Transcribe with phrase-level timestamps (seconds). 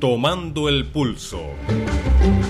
[0.00, 1.40] Tomando el pulso.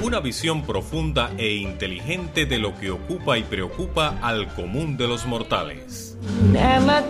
[0.03, 5.27] Una visión profunda e inteligente de lo que ocupa y preocupa al común de los
[5.27, 6.19] mortales.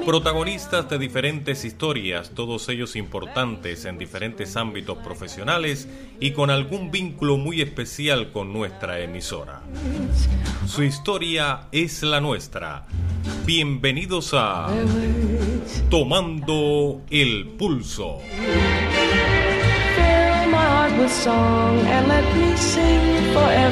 [0.04, 5.88] Protagonistas de diferentes historias, todos ellos importantes en diferentes ámbitos profesionales
[6.20, 9.62] y con algún vínculo muy especial con nuestra emisora.
[10.66, 12.86] Su historia es la nuestra.
[13.46, 14.68] Bienvenidos a
[15.88, 18.18] Tomando el Pulso.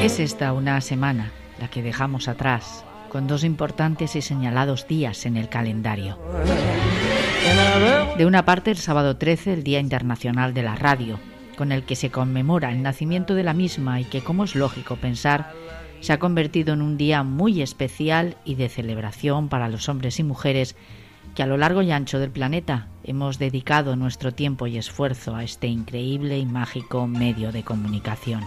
[0.02, 5.36] Es esta una semana, la que dejamos atrás, con dos importantes y señalados días en
[5.36, 6.18] el calendario.
[8.18, 11.18] De una parte, el sábado 13, el Día Internacional de la Radio,
[11.56, 14.96] con el que se conmemora el nacimiento de la misma y que, como es lógico
[14.96, 15.52] pensar,
[16.00, 20.24] se ha convertido en un día muy especial y de celebración para los hombres y
[20.24, 20.76] mujeres
[21.34, 25.44] que a lo largo y ancho del planeta hemos dedicado nuestro tiempo y esfuerzo a
[25.44, 28.42] este increíble y mágico medio de comunicación.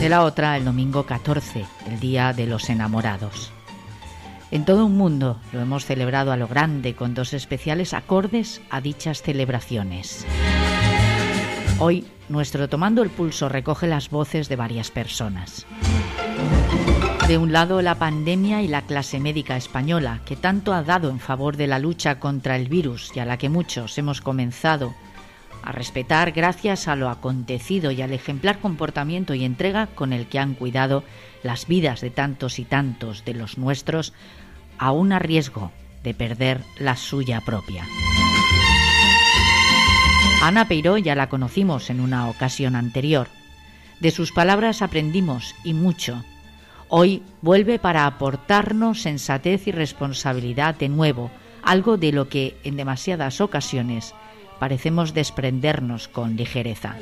[0.00, 3.52] De la otra, el domingo 14, el Día de los Enamorados.
[4.50, 8.80] En todo un mundo lo hemos celebrado a lo grande con dos especiales acordes a
[8.80, 10.26] dichas celebraciones.
[11.78, 15.66] Hoy, nuestro Tomando el Pulso recoge las voces de varias personas.
[17.30, 21.20] De un lado, la pandemia y la clase médica española, que tanto ha dado en
[21.20, 24.96] favor de la lucha contra el virus y a la que muchos hemos comenzado
[25.62, 30.40] a respetar gracias a lo acontecido y al ejemplar comportamiento y entrega con el que
[30.40, 31.04] han cuidado
[31.44, 34.12] las vidas de tantos y tantos de los nuestros,
[34.76, 35.70] aún a riesgo
[36.02, 37.86] de perder la suya propia.
[40.42, 43.28] Ana Peiró ya la conocimos en una ocasión anterior.
[44.00, 46.24] De sus palabras aprendimos y mucho
[46.92, 51.30] Hoy vuelve para aportarnos sensatez y responsabilidad de nuevo,
[51.62, 54.12] algo de lo que en demasiadas ocasiones
[54.58, 56.96] parecemos desprendernos con ligereza.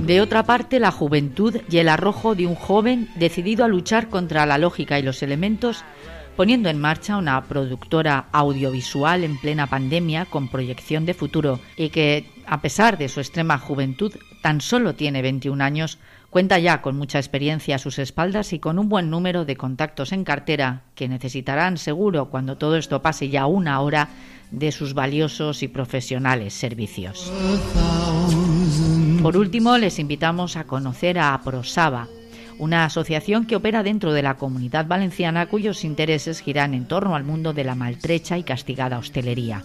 [0.00, 4.46] De otra parte, la juventud y el arrojo de un joven decidido a luchar contra
[4.46, 5.84] la lógica y los elementos,
[6.36, 12.24] poniendo en marcha una productora audiovisual en plena pandemia con proyección de futuro y que,
[12.46, 15.96] a pesar de su extrema juventud, tan solo tiene 21 años,
[16.28, 20.10] Cuenta ya con mucha experiencia a sus espaldas y con un buen número de contactos
[20.10, 24.08] en cartera que necesitarán seguro cuando todo esto pase ya una hora
[24.50, 27.32] de sus valiosos y profesionales servicios.
[29.22, 32.08] Por último, les invitamos a conocer a Prosaba,
[32.58, 37.22] una asociación que opera dentro de la comunidad valenciana cuyos intereses giran en torno al
[37.22, 39.62] mundo de la maltrecha y castigada hostelería.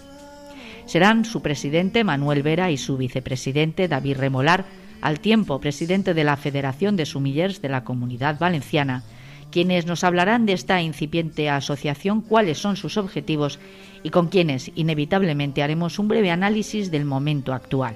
[0.90, 4.64] Serán su presidente Manuel Vera y su vicepresidente David Remolar
[5.00, 9.04] al tiempo presidente de la Federación de Sumillers de la Comunidad Valenciana,
[9.52, 13.60] quienes nos hablarán de esta incipiente asociación, cuáles son sus objetivos
[14.02, 17.94] y con quienes inevitablemente haremos un breve análisis del momento actual.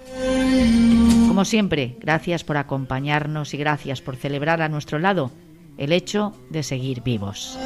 [1.27, 5.33] Como siempre, gracias por acompañarnos y gracias por celebrar a nuestro lado
[5.79, 7.59] el hecho de seguir vivos.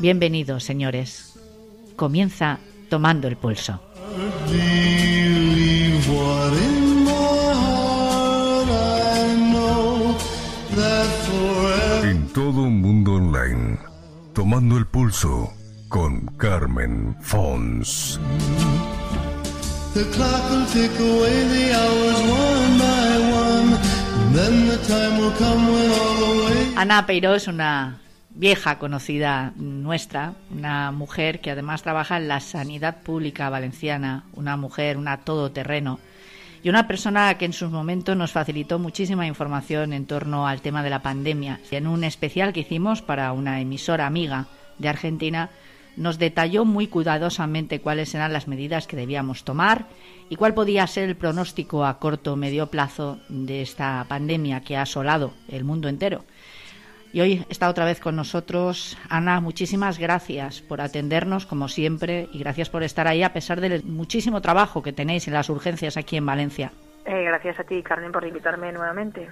[0.00, 1.38] Bienvenidos, señores.
[1.94, 2.58] Comienza
[2.88, 3.93] tomando el pulso.
[12.34, 13.78] Todo un mundo online.
[14.34, 15.52] Tomando el pulso
[15.88, 18.18] con Carmen Fons.
[26.76, 28.00] Ana Peiró es una
[28.34, 34.96] vieja conocida nuestra, una mujer que además trabaja en la sanidad pública valenciana, una mujer,
[34.96, 36.00] una todoterreno
[36.62, 40.82] y una persona que en sus momentos nos facilitó muchísima información en torno al tema
[40.82, 41.60] de la pandemia.
[41.70, 44.46] En un especial que hicimos para una emisora amiga
[44.78, 45.50] de Argentina,
[45.96, 49.86] nos detalló muy cuidadosamente cuáles eran las medidas que debíamos tomar
[50.28, 54.76] y cuál podía ser el pronóstico a corto o medio plazo de esta pandemia que
[54.76, 56.24] ha asolado el mundo entero.
[57.14, 59.40] Y hoy está otra vez con nosotros Ana.
[59.40, 64.40] Muchísimas gracias por atendernos, como siempre, y gracias por estar ahí a pesar del muchísimo
[64.40, 66.72] trabajo que tenéis en las urgencias aquí en Valencia.
[67.06, 69.28] Eh, gracias a ti, Carmen, por invitarme nuevamente.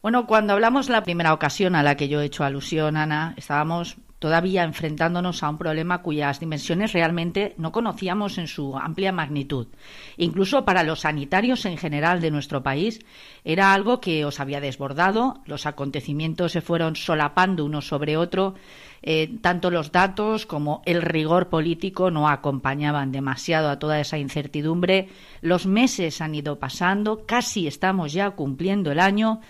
[0.00, 3.96] Bueno, cuando hablamos la primera ocasión a la que yo he hecho alusión, Ana, estábamos
[4.18, 9.68] todavía enfrentándonos a un problema cuyas dimensiones realmente no conocíamos en su amplia magnitud.
[10.16, 13.00] Incluso para los sanitarios en general de nuestro país
[13.44, 18.54] era algo que os había desbordado, los acontecimientos se fueron solapando uno sobre otro,
[19.02, 25.08] eh, tanto los datos como el rigor político no acompañaban demasiado a toda esa incertidumbre,
[25.40, 29.40] los meses han ido pasando, casi estamos ya cumpliendo el año.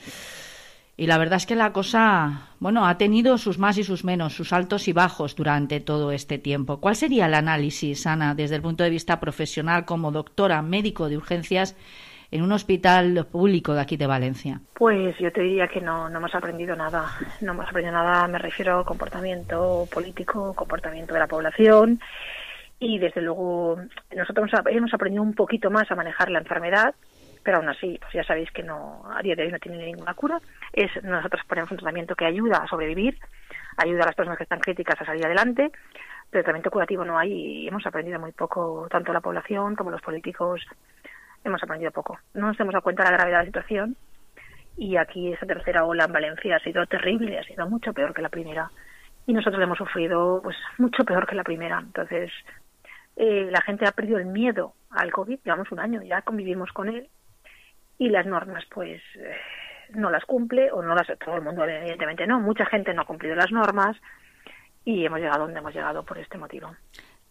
[1.00, 4.34] Y la verdad es que la cosa, bueno, ha tenido sus más y sus menos,
[4.34, 6.80] sus altos y bajos durante todo este tiempo.
[6.80, 11.16] ¿Cuál sería el análisis, Ana, desde el punto de vista profesional como doctora médico de
[11.16, 11.76] urgencias
[12.32, 14.60] en un hospital público de aquí de Valencia?
[14.74, 17.04] Pues yo te diría que no, no hemos aprendido nada.
[17.42, 22.00] No hemos aprendido nada, me refiero a comportamiento político, comportamiento de la población.
[22.80, 23.78] Y desde luego
[24.16, 26.92] nosotros hemos aprendido un poquito más a manejar la enfermedad,
[27.48, 30.12] pero aún así, pues ya sabéis que no, a día de hoy no tiene ninguna
[30.12, 30.38] cura.
[30.70, 33.18] Es, nosotros ponemos un tratamiento que ayuda a sobrevivir,
[33.78, 35.72] ayuda a las personas que están críticas a salir adelante,
[36.28, 40.02] pero tratamiento curativo no hay y hemos aprendido muy poco, tanto la población como los
[40.02, 40.60] políticos
[41.42, 42.18] hemos aprendido poco.
[42.34, 43.96] No nos hemos dado cuenta de la gravedad de la situación
[44.76, 48.20] y aquí esa tercera ola en Valencia ha sido terrible, ha sido mucho peor que
[48.20, 48.70] la primera
[49.26, 51.78] y nosotros hemos sufrido pues mucho peor que la primera.
[51.78, 52.30] Entonces,
[53.16, 56.90] eh, la gente ha perdido el miedo al COVID, llevamos un año, ya convivimos con
[56.90, 57.08] él
[57.98, 59.36] y las normas pues eh,
[59.94, 63.06] no las cumple o no las todo el mundo evidentemente no, mucha gente no ha
[63.06, 63.96] cumplido las normas
[64.84, 66.74] y hemos llegado donde hemos llegado por este motivo.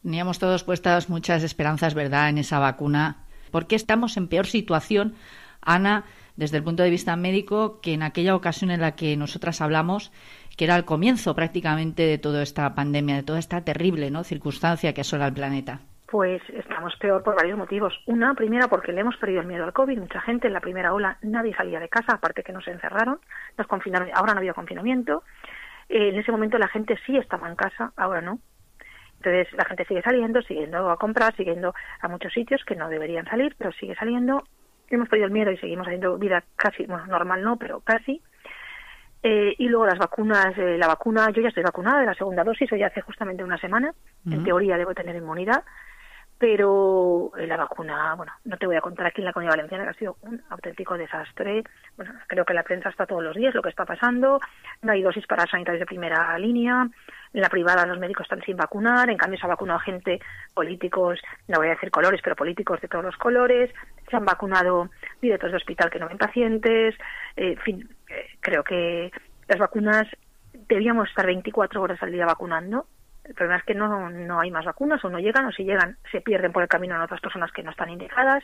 [0.03, 5.15] Teníamos todos puestas muchas esperanzas, ¿verdad?, en esa vacuna ¿Por qué estamos en peor situación,
[5.61, 6.05] Ana,
[6.35, 10.11] desde el punto de vista médico, que en aquella ocasión en la que nosotras hablamos,
[10.55, 14.23] que era el comienzo prácticamente de toda esta pandemia, de toda esta terrible ¿no?
[14.23, 15.81] circunstancia que asola el planeta?
[16.09, 17.93] Pues estamos peor por varios motivos.
[18.05, 19.99] Una, primera, porque le hemos perdido el miedo al COVID.
[19.99, 23.19] Mucha gente en la primera ola nadie salía de casa, aparte que nos encerraron,
[23.57, 25.23] nos confinaron, ahora no había confinamiento.
[25.89, 28.39] Eh, en ese momento la gente sí estaba en casa, ahora no.
[29.17, 33.25] Entonces la gente sigue saliendo, siguiendo a comprar, siguiendo a muchos sitios que no deberían
[33.25, 34.43] salir, pero sigue saliendo.
[34.89, 38.21] Hemos perdido el miedo y seguimos haciendo vida casi, bueno, normal no, pero casi.
[39.23, 42.43] Eh, y luego las vacunas, eh, la vacuna, yo ya estoy vacunada de la segunda
[42.43, 43.93] dosis, hoy hace justamente una semana.
[44.25, 45.63] En teoría debo tener inmunidad,
[46.37, 49.83] pero eh, la vacuna, bueno, no te voy a contar aquí en la Comunidad Valenciana
[49.85, 51.63] que ha sido un auténtico desastre.
[51.95, 54.39] Bueno, creo que la prensa está todos los días lo que está pasando.
[54.83, 56.87] No hay dosis para sanitarios de primera línea.
[57.33, 60.19] En la privada los médicos están sin vacunar, en cambio se ha vacunado gente,
[60.53, 63.71] políticos, no voy a decir colores, pero políticos de todos los colores,
[64.09, 64.89] se han vacunado
[65.21, 66.95] directores de hospital que no ven pacientes,
[67.35, 69.11] eh, en fin, eh, creo que
[69.47, 70.07] las vacunas
[70.67, 72.87] debíamos estar 24 horas al día vacunando.
[73.27, 75.97] El problema es que no, no hay más vacunas o no llegan o si llegan
[76.11, 78.43] se pierden por el camino en otras personas que no están indicadas.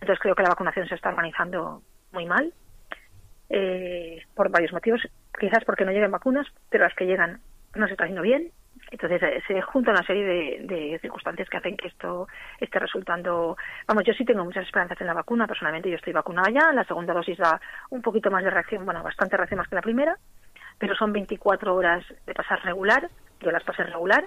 [0.00, 1.82] Entonces creo que la vacunación se está organizando
[2.12, 2.52] muy mal
[3.50, 5.00] eh, por varios motivos.
[5.38, 7.40] Quizás porque no lleguen vacunas, pero las que llegan
[7.74, 8.50] no se está haciendo bien.
[8.90, 10.24] Entonces eh, se junta una serie
[10.60, 12.28] de, circunstancias que hacen que esto
[12.60, 13.56] esté resultando.
[13.86, 15.46] Vamos, yo sí tengo muchas esperanzas en la vacuna.
[15.46, 16.72] Personalmente, yo estoy vacunada ya.
[16.72, 17.60] La segunda dosis da
[17.90, 20.16] un poquito más de reacción, bueno, bastante reacción más que la primera,
[20.78, 23.08] pero son 24 horas de pasar regular.
[23.40, 24.26] Yo las pasé regular,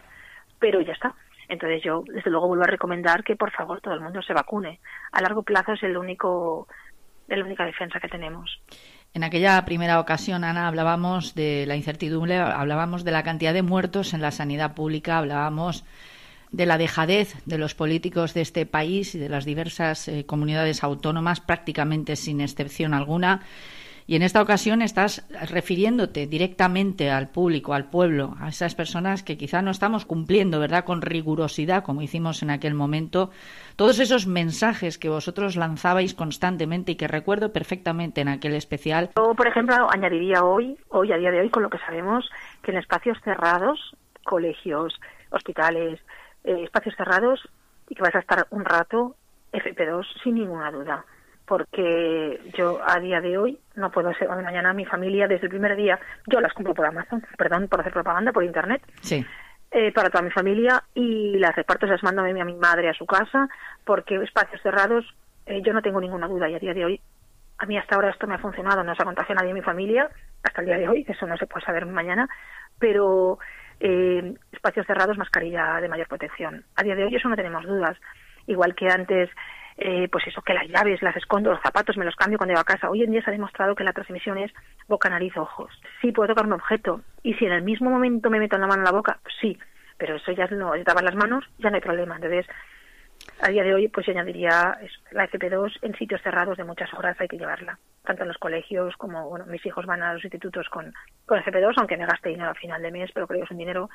[0.59, 1.13] pero ya está.
[1.49, 4.79] Entonces yo, desde luego, vuelvo a recomendar que por favor todo el mundo se vacune.
[5.11, 6.67] A largo plazo es el único,
[7.27, 8.61] la única defensa que tenemos.
[9.13, 14.13] En aquella primera ocasión, Ana, hablábamos de la incertidumbre, hablábamos de la cantidad de muertos
[14.13, 15.83] en la sanidad pública, hablábamos
[16.51, 20.83] de la dejadez de los políticos de este país y de las diversas eh, comunidades
[20.83, 23.41] autónomas, prácticamente sin excepción alguna.
[24.11, 29.37] Y en esta ocasión estás refiriéndote directamente al público, al pueblo, a esas personas que
[29.37, 33.29] quizá no estamos cumpliendo, ¿verdad?, con rigurosidad, como hicimos en aquel momento,
[33.77, 39.11] todos esos mensajes que vosotros lanzabais constantemente y que recuerdo perfectamente en aquel especial.
[39.15, 42.29] Yo, por ejemplo, añadiría hoy, hoy a día de hoy, con lo que sabemos,
[42.63, 43.95] que en espacios cerrados,
[44.25, 44.93] colegios,
[45.29, 46.01] hospitales,
[46.43, 47.47] eh, espacios cerrados,
[47.87, 49.15] y que vas a estar un rato,
[49.53, 51.05] FP2 sin ninguna duda
[51.51, 55.75] porque yo a día de hoy no puedo ser mañana mi familia desde el primer
[55.75, 59.25] día yo las compro por Amazon perdón por hacer propaganda por internet sí.
[59.69, 62.93] eh, para toda mi familia y las reparto se las mando a mi madre a
[62.93, 63.49] su casa
[63.83, 65.03] porque espacios cerrados
[65.45, 67.01] eh, yo no tengo ninguna duda y a día de hoy
[67.57, 69.61] a mí hasta ahora esto me ha funcionado no se ha contagiado nadie en mi
[69.61, 70.09] familia
[70.43, 72.29] hasta el día de hoy eso no se puede saber mañana
[72.79, 73.39] pero
[73.81, 77.97] eh, espacios cerrados mascarilla de mayor protección a día de hoy eso no tenemos dudas
[78.47, 79.29] igual que antes
[79.77, 82.61] eh, pues eso, que las llaves las escondo, los zapatos me los cambio cuando llego
[82.61, 82.89] a casa.
[82.89, 84.51] Hoy en día se ha demostrado que la transmisión es
[84.87, 85.71] boca, nariz, ojos.
[86.01, 88.81] Sí, puedo tocar un objeto y si en el mismo momento me meto la mano
[88.81, 89.57] en la boca, sí,
[89.97, 92.15] pero eso ya no, lavar las manos, ya no hay problema.
[92.15, 92.47] Entonces,
[93.39, 94.77] a día de hoy, pues yo añadiría
[95.11, 98.95] la FP2 en sitios cerrados de muchas horas hay que llevarla, tanto en los colegios
[98.97, 100.93] como, bueno, mis hijos van a los institutos con,
[101.25, 103.57] con FP2, aunque me gaste dinero a final de mes, pero creo que es un
[103.57, 103.89] dinero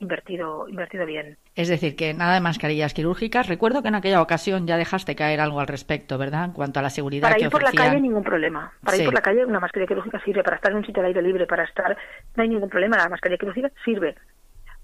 [0.00, 1.36] invertido, invertido bien.
[1.54, 3.48] Es decir, que nada de mascarillas quirúrgicas.
[3.48, 6.46] Recuerdo que en aquella ocasión ya dejaste caer algo al respecto, ¿verdad?
[6.46, 8.72] En cuanto a la seguridad para ir por la calle ningún problema.
[8.82, 10.42] Para ir por la calle una mascarilla quirúrgica sirve.
[10.42, 11.96] Para estar en un sitio de aire libre, para estar...
[12.34, 12.96] No hay ningún problema.
[12.96, 14.16] La mascarilla quirúrgica sirve.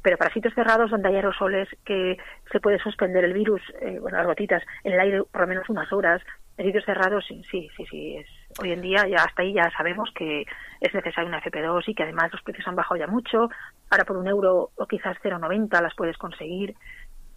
[0.02, 2.16] Pero para sitios cerrados donde hay aerosoles que
[2.52, 5.68] se puede suspender el virus, eh, bueno, las gotitas, en el aire por lo menos
[5.68, 6.22] unas horas,
[6.58, 9.70] en sitios cerrados sí, sí, sí, sí es, Hoy en día ya hasta ahí ya
[9.76, 10.46] sabemos que
[10.80, 13.48] es necesario una FP2 y que además los precios han bajado ya mucho.
[13.90, 16.74] Ahora por un euro o quizás 0,90 las puedes conseguir.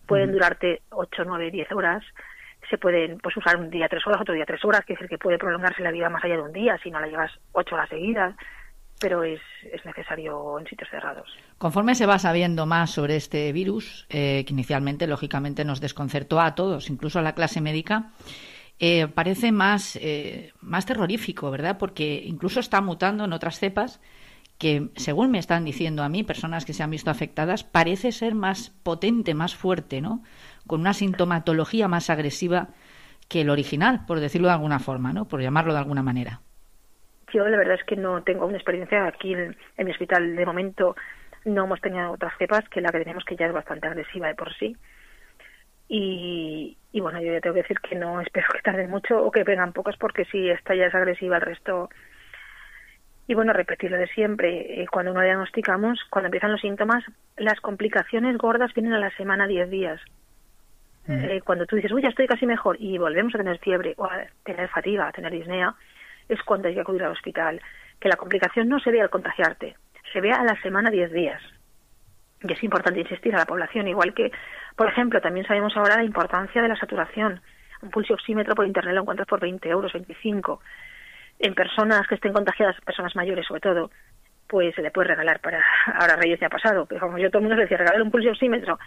[0.07, 2.03] Pueden durarte 8, 9, 10 horas.
[2.69, 5.09] Se pueden pues usar un día 3 horas, otro día 3 horas, que es el
[5.09, 7.75] que puede prolongarse la vida más allá de un día si no la llevas 8
[7.75, 8.35] horas seguidas
[8.99, 9.39] pero es,
[9.71, 11.27] es, necesario en sitios cerrados.
[11.57, 16.53] Conforme se va sabiendo más sobre este virus, eh, que inicialmente, lógicamente, nos desconcertó a
[16.53, 18.11] todos, incluso a la clase médica,
[18.79, 21.77] eh, parece más, eh, más terrorífico, ¿verdad?
[21.77, 24.01] Porque incluso está mutando en otras cepas
[24.57, 28.35] que, según me están diciendo a mí, personas que se han visto afectadas, parece ser
[28.35, 30.21] más potente, más fuerte, ¿no?
[30.67, 32.69] Con una sintomatología más agresiva
[33.29, 35.27] que el original, por decirlo de alguna forma, ¿no?
[35.27, 36.41] Por llamarlo de alguna manera.
[37.31, 40.95] Yo la verdad es que no tengo una experiencia aquí en, mi hospital de momento.
[41.45, 44.35] No hemos tenido otras cepas que la que tenemos que ya es bastante agresiva de
[44.35, 44.75] por sí.
[45.89, 49.31] Y, y bueno, yo ya tengo que decir que no espero que tarden mucho o
[49.31, 51.89] que vengan pocas porque si esta ya es agresiva el resto
[53.29, 57.03] y bueno, repetir lo de siempre, eh, cuando uno diagnosticamos, cuando empiezan los síntomas,
[57.37, 60.01] las complicaciones gordas vienen a la semana 10 días.
[61.07, 64.05] Eh, cuando tú dices, uy, ya estoy casi mejor y volvemos a tener fiebre o
[64.05, 65.75] a tener fatiga, a tener disnea,
[66.27, 67.61] es cuando hay que acudir al hospital.
[67.99, 69.75] Que la complicación no se ve al contagiarte,
[70.11, 71.41] se ve a la semana 10 días.
[72.41, 74.31] Y es importante insistir a la población, igual que,
[74.75, 77.41] por ejemplo, también sabemos ahora la importancia de la saturación.
[77.81, 80.61] Un pulso oxímetro por internet lo encuentras por 20 euros, 25.
[81.39, 83.91] En personas que estén contagiadas, personas mayores sobre todo,
[84.47, 85.63] pues se le puede regalar para,
[85.99, 88.11] ahora Reyes ya ha pasado, pero como yo todo el mundo le decía, regalar un
[88.11, 88.79] pulso oxímetro,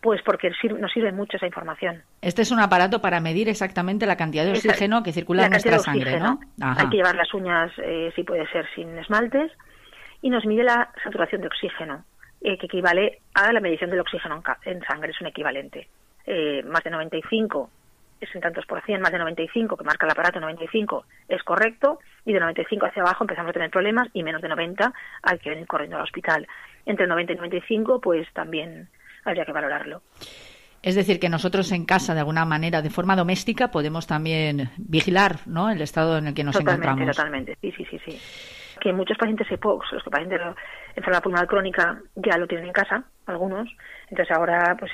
[0.00, 2.02] pues porque nos sirve mucho esa información.
[2.22, 5.78] Este es un aparato para medir exactamente la cantidad de oxígeno que circula en nuestra
[5.78, 6.40] sangre, ¿no?
[6.62, 9.52] Hay que llevar las uñas, eh, si puede ser, sin esmaltes,
[10.22, 12.04] y nos mide la saturación de oxígeno,
[12.40, 15.88] eh, que equivale a la medición del oxígeno en, sangre, es un equivalente.
[16.26, 17.70] Eh, más de 95
[18.20, 22.00] es en tantos por cien, más de 95, que marca el aparato 95, es correcto,
[22.24, 24.92] y de 95 hacia abajo empezamos a tener problemas, y menos de 90
[25.22, 26.46] hay que venir corriendo al hospital.
[26.84, 28.88] Entre 90 y 95, pues también
[29.24, 30.02] habría que valorarlo.
[30.82, 35.40] Es decir, que nosotros en casa, de alguna manera, de forma doméstica, podemos también vigilar
[35.46, 35.70] ¿no?
[35.70, 37.16] el estado en el que nos encontramos.
[37.16, 38.20] Totalmente, sí, sí, sí, sí.
[38.80, 40.54] Que muchos pacientes EPOX, los que pacientes de
[40.96, 43.68] enfermedad pulmonar crónica, ya lo tienen en casa, algunos.
[44.08, 44.90] Entonces ahora, pues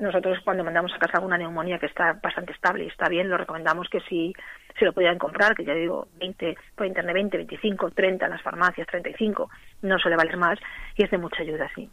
[0.00, 3.36] nosotros cuando mandamos a casa alguna neumonía que está bastante estable y está bien, lo
[3.36, 4.32] recomendamos que si
[4.78, 8.42] se lo pudieran comprar, que ya digo, 20 por internet, 20, 25, 30 en las
[8.42, 9.50] farmacias, 35,
[9.82, 10.58] no suele valer más
[10.96, 11.90] y es de mucha ayuda, sí.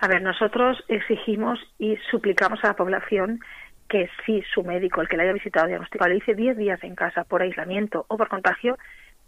[0.00, 3.40] A ver, nosotros exigimos y suplicamos a la población
[3.88, 6.94] que si su médico, el que le haya visitado diagnosticado, le dice 10 días en
[6.94, 8.76] casa por aislamiento o por contagio,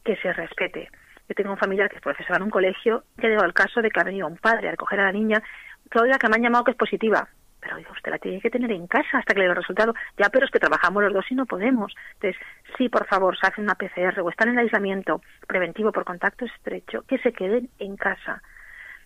[0.04, 0.90] que se respete.
[1.31, 3.89] Yo tengo un familiar que es profesor en un colegio, ya llegó el caso de
[3.89, 5.41] que ha venido un padre a recoger a la niña,
[5.89, 7.29] todavía que me han llamado que es positiva.
[7.61, 9.95] Pero digo, usted la tiene que tener en casa hasta que le dé el resultado.
[10.19, 11.95] Ya, pero es que trabajamos los dos y no podemos.
[12.15, 12.43] Entonces,
[12.77, 17.03] sí, por favor, se hacen una PCR o están en aislamiento preventivo por contacto estrecho,
[17.07, 18.43] que se queden en casa.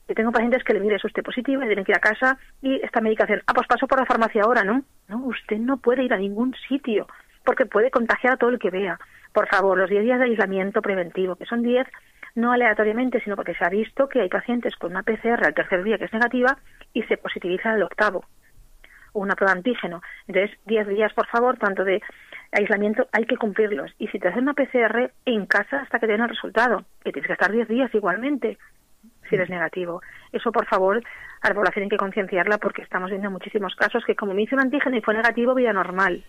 [0.08, 2.38] Yo tengo pacientes que le mire es usted positiva y tienen que ir a casa
[2.62, 4.82] y esta medicación, ah, pues paso por la farmacia ahora, ¿no?
[5.08, 7.06] No, usted no puede ir a ningún sitio
[7.44, 8.98] porque puede contagiar a todo el que vea.
[9.34, 11.86] Por favor, los 10 días de aislamiento preventivo, que son 10
[12.34, 15.82] no aleatoriamente, sino porque se ha visto que hay pacientes con una PCR al tercer
[15.84, 16.58] día que es negativa
[16.92, 18.24] y se positiviza al octavo,
[19.12, 20.02] o una prueba antígeno.
[20.26, 22.02] Entonces, 10 días, por favor, tanto de
[22.52, 23.92] aislamiento, hay que cumplirlos.
[23.98, 27.12] Y si te hacen una PCR en casa hasta que te den el resultado, que
[27.12, 28.58] tienes que estar 10 días igualmente,
[29.28, 30.02] si eres negativo.
[30.32, 31.02] Eso, por favor,
[31.40, 34.54] a la población hay que concienciarla porque estamos viendo muchísimos casos que como me hice
[34.54, 36.24] un antígeno y fue negativo, vida normal.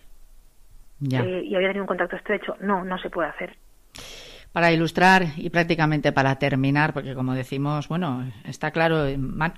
[1.01, 2.55] Eh, y había tenido un contacto estrecho.
[2.62, 3.55] No, no se puede hacer.
[4.55, 9.05] Para ilustrar y prácticamente para terminar, porque como decimos, bueno, está claro,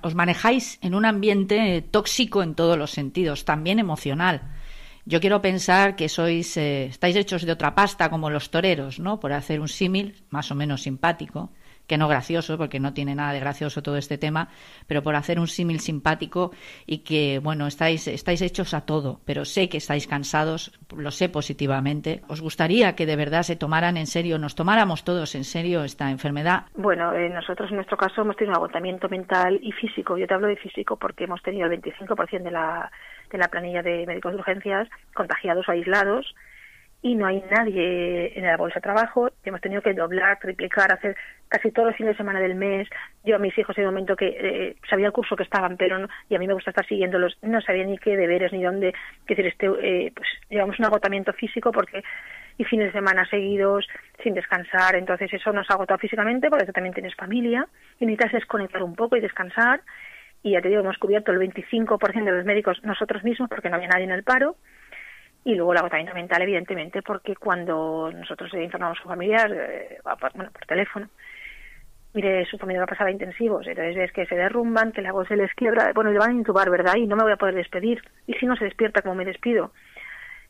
[0.02, 4.42] os manejáis en un ambiente tóxico en todos los sentidos, también emocional.
[5.04, 9.20] Yo quiero pensar que sois, eh, estáis hechos de otra pasta como los toreros, ¿no?
[9.20, 11.52] Por hacer un símil más o menos simpático
[11.88, 14.48] que no gracioso, porque no tiene nada de gracioso todo este tema,
[14.86, 16.52] pero por hacer un símil simpático
[16.86, 21.28] y que, bueno, estáis, estáis hechos a todo, pero sé que estáis cansados, lo sé
[21.28, 22.22] positivamente.
[22.28, 26.10] ¿Os gustaría que de verdad se tomaran en serio, nos tomáramos todos en serio esta
[26.10, 26.66] enfermedad?
[26.74, 30.18] Bueno, eh, nosotros en nuestro caso hemos tenido un agotamiento mental y físico.
[30.18, 32.90] Yo te hablo de físico porque hemos tenido el 25% de la,
[33.30, 36.34] de la planilla de médicos de urgencias contagiados o aislados
[37.00, 39.30] y no hay nadie en la bolsa de trabajo.
[39.44, 41.16] Hemos tenido que doblar, triplicar, hacer
[41.48, 42.88] casi todos los fines de semana del mes.
[43.24, 45.98] Yo a mis hijos en un momento que eh, sabía el curso que estaban, pero
[45.98, 48.88] no, y a mí me gusta estar siguiéndolos, no sabía ni qué deberes ni dónde.
[48.88, 52.02] Es decir, este, eh, pues llevamos un agotamiento físico porque
[52.60, 53.86] y fines de semana seguidos
[54.24, 57.68] sin descansar, entonces eso nos ha agotado físicamente porque también tienes familia
[58.00, 59.82] y necesitas desconectar un poco y descansar.
[60.42, 63.76] Y ya te digo, hemos cubierto el 25% de los médicos nosotros mismos porque no
[63.76, 64.56] había nadie en el paro
[65.48, 69.98] y luego el agotamiento mental, evidentemente, porque cuando nosotros informamos a su familiar, eh,
[70.34, 71.08] bueno, por teléfono,
[72.12, 75.10] mire, su familia va a pasar a intensivos, entonces ves que se derrumban, que la
[75.10, 76.96] voz se les quiebra, bueno, le van a intubar, ¿verdad?
[76.96, 78.02] Y no me voy a poder despedir.
[78.26, 79.72] ¿Y si no se despierta, cómo me despido?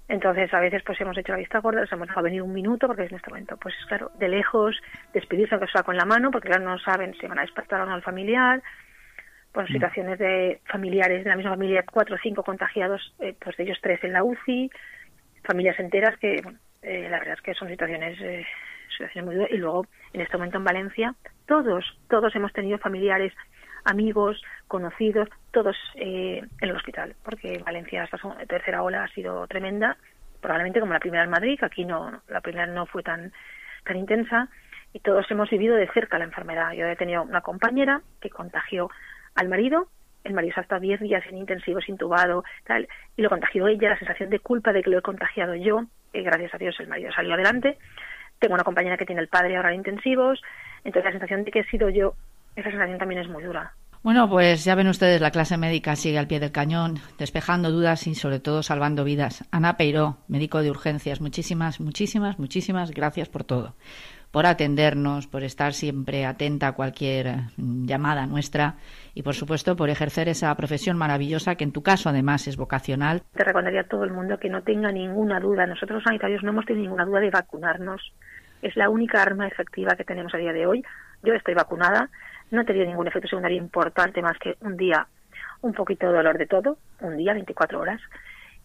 [0.08, 2.88] Entonces, a veces pues hemos hecho la vista gorda, nos hemos dejado venir un minuto,
[2.88, 4.82] porque en este momento, pues claro, de lejos,
[5.14, 7.86] despedirse aunque sea con la mano, porque claro, no saben si van a despertar o
[7.86, 8.60] no al familiar.
[9.52, 13.64] Pues situaciones de familiares de la misma familia, cuatro o cinco contagiados, eh, pues de
[13.64, 14.70] ellos tres en la UCI,
[15.42, 18.44] familias enteras que, bueno, eh, la verdad es que son situaciones, eh,
[18.90, 19.50] situaciones muy duras.
[19.50, 21.14] Y luego, en este momento en Valencia,
[21.46, 23.32] todos, todos hemos tenido familiares,
[23.84, 29.46] amigos, conocidos, todos eh, en el hospital, porque en Valencia esta tercera ola ha sido
[29.46, 29.96] tremenda,
[30.40, 33.32] probablemente como la primera en Madrid, que aquí no, la primera no fue tan,
[33.84, 34.48] tan intensa,
[34.92, 36.72] y todos hemos vivido de cerca la enfermedad.
[36.72, 38.90] Yo he tenido una compañera que contagió
[39.38, 39.86] al marido,
[40.24, 43.98] el marido ha estado 10 días en intensivos, intubado, tal, y lo contagió ella, la
[43.98, 47.12] sensación de culpa de que lo he contagiado yo, y gracias a Dios el marido
[47.12, 47.78] salió adelante.
[48.40, 50.42] Tengo una compañera que tiene el padre ahora en intensivos,
[50.82, 52.14] entonces la sensación de que he sido yo,
[52.56, 53.72] esa sensación también es muy dura.
[54.02, 58.06] Bueno, pues ya ven ustedes, la clase médica sigue al pie del cañón, despejando dudas
[58.06, 59.44] y sobre todo salvando vidas.
[59.52, 63.74] Ana Peiró, médico de urgencias, muchísimas, muchísimas, muchísimas gracias por todo,
[64.30, 68.74] por atendernos, por estar siempre atenta a cualquier mm, llamada nuestra
[69.14, 73.22] y, por supuesto, por ejercer esa profesión maravillosa que en tu caso además es vocacional.
[73.34, 75.66] Te recomendaría a todo el mundo que no tenga ninguna duda.
[75.66, 78.12] Nosotros los sanitarios no hemos tenido ninguna duda de vacunarnos.
[78.62, 80.84] Es la única arma efectiva que tenemos a día de hoy.
[81.22, 82.10] Yo estoy vacunada
[82.50, 85.06] no he tenido ningún efecto secundario importante más que un día
[85.60, 88.00] un poquito de dolor de todo, un día, 24 horas.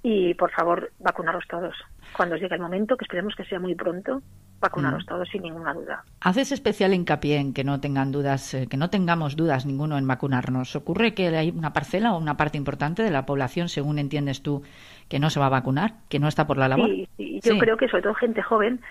[0.03, 1.75] Y por favor, vacunaros todos.
[2.15, 4.21] Cuando llegue el momento, que esperemos que sea muy pronto,
[4.59, 5.07] vacunaros mm.
[5.07, 6.03] todos sin ninguna duda.
[6.19, 10.05] Haces especial hincapié en que no tengan dudas, eh, que no tengamos dudas ninguno en
[10.05, 10.75] vacunarnos.
[10.75, 14.63] ¿Ocurre que hay una parcela o una parte importante de la población, según entiendes tú,
[15.07, 16.89] que no se va a vacunar, que no está por la labor?
[17.17, 18.81] Sí, yo creo que sobre todo gente joven,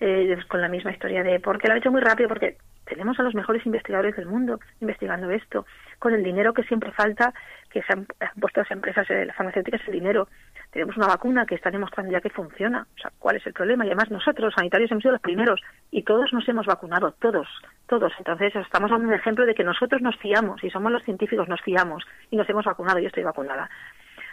[0.00, 3.22] eh, con la misma historia de porque lo ha hecho muy rápido, porque tenemos a
[3.22, 5.66] los mejores investigadores del mundo investigando esto,
[5.98, 7.32] con el dinero que siempre falta,
[7.70, 8.06] que se han,
[8.40, 10.28] puesto las empresas eh, farmacéuticas el dinero.
[10.70, 12.86] Tenemos una vacuna que está demostrando ya que funciona.
[12.96, 13.84] O sea, ¿cuál es el problema?
[13.84, 17.48] Y además nosotros, los sanitarios, hemos sido los primeros y todos nos hemos vacunado, todos,
[17.86, 18.12] todos.
[18.18, 21.60] Entonces, estamos dando un ejemplo de que nosotros nos fiamos y somos los científicos, nos
[21.62, 22.98] fiamos y nos hemos vacunado.
[22.98, 23.70] Yo estoy vacunada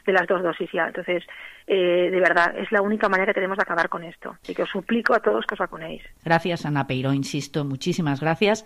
[0.06, 0.88] de las dos dosis ya.
[0.88, 1.24] Entonces,
[1.68, 4.36] eh, de verdad, es la única manera que tenemos de acabar con esto.
[4.42, 6.04] Así que os suplico a todos que os vacunéis.
[6.24, 8.66] Gracias, Ana Peiro, insisto, muchísimas gracias.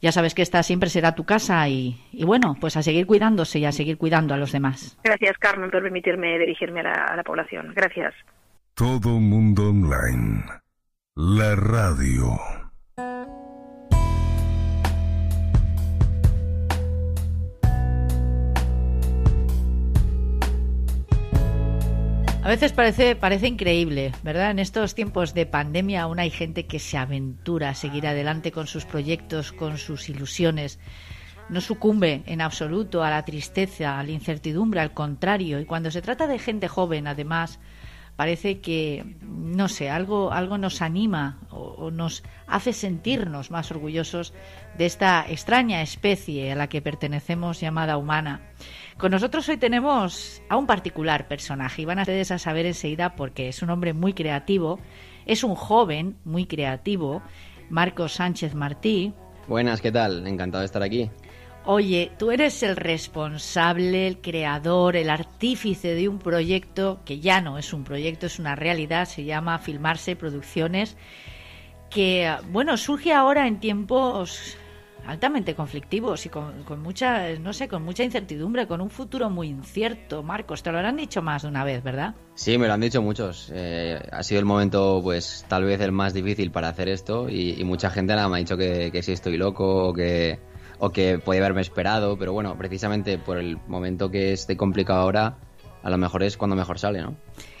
[0.00, 3.64] Ya sabes que esta siempre será tu casa y, bueno, pues a seguir cuidándose y
[3.64, 4.98] a seguir cuidando a los demás.
[5.02, 7.72] Gracias, Carmen, por permitirme dirigirme a la, a la población.
[7.74, 8.14] Gracias.
[8.74, 10.44] Todo mundo online.
[11.16, 12.63] La radio.
[22.44, 24.50] A veces parece, parece increíble, ¿verdad?
[24.50, 28.66] En estos tiempos de pandemia aún hay gente que se aventura a seguir adelante con
[28.66, 30.78] sus proyectos, con sus ilusiones.
[31.48, 35.58] No sucumbe en absoluto a la tristeza, a la incertidumbre, al contrario.
[35.58, 37.60] Y cuando se trata de gente joven, además,
[38.14, 44.34] parece que, no sé, algo, algo nos anima o, nos hace sentirnos más orgullosos
[44.76, 48.42] de esta extraña especie a la que pertenecemos llamada humana.
[48.98, 53.16] Con nosotros hoy tenemos a un particular personaje y van a ustedes a saber enseguida
[53.16, 54.78] porque es un hombre muy creativo,
[55.26, 57.20] es un joven muy creativo,
[57.70, 59.12] Marcos Sánchez Martí.
[59.48, 60.24] Buenas, ¿qué tal?
[60.26, 61.10] Encantado de estar aquí.
[61.66, 67.58] Oye, tú eres el responsable, el creador, el artífice de un proyecto que ya no
[67.58, 70.96] es un proyecto, es una realidad, se llama Filmarse Producciones,
[71.90, 74.56] que, bueno, surge ahora en tiempos
[75.06, 80.22] altamente conflictivos y con, mucha, no sé, con mucha incertidumbre, con un futuro muy incierto.
[80.22, 82.14] Marcos, te lo habrán dicho más de una vez, ¿verdad?
[82.34, 83.50] Sí, me lo han dicho muchos.
[83.54, 87.62] Eh, ha sido el momento, pues, tal vez el más difícil para hacer esto y,
[87.64, 90.38] mucha gente nada me ha dicho que, que si estoy loco o que
[90.78, 95.38] o que puede haberme esperado, pero bueno, precisamente por el momento que esté complicado ahora,
[95.82, 97.16] a lo mejor es cuando mejor sale, ¿no?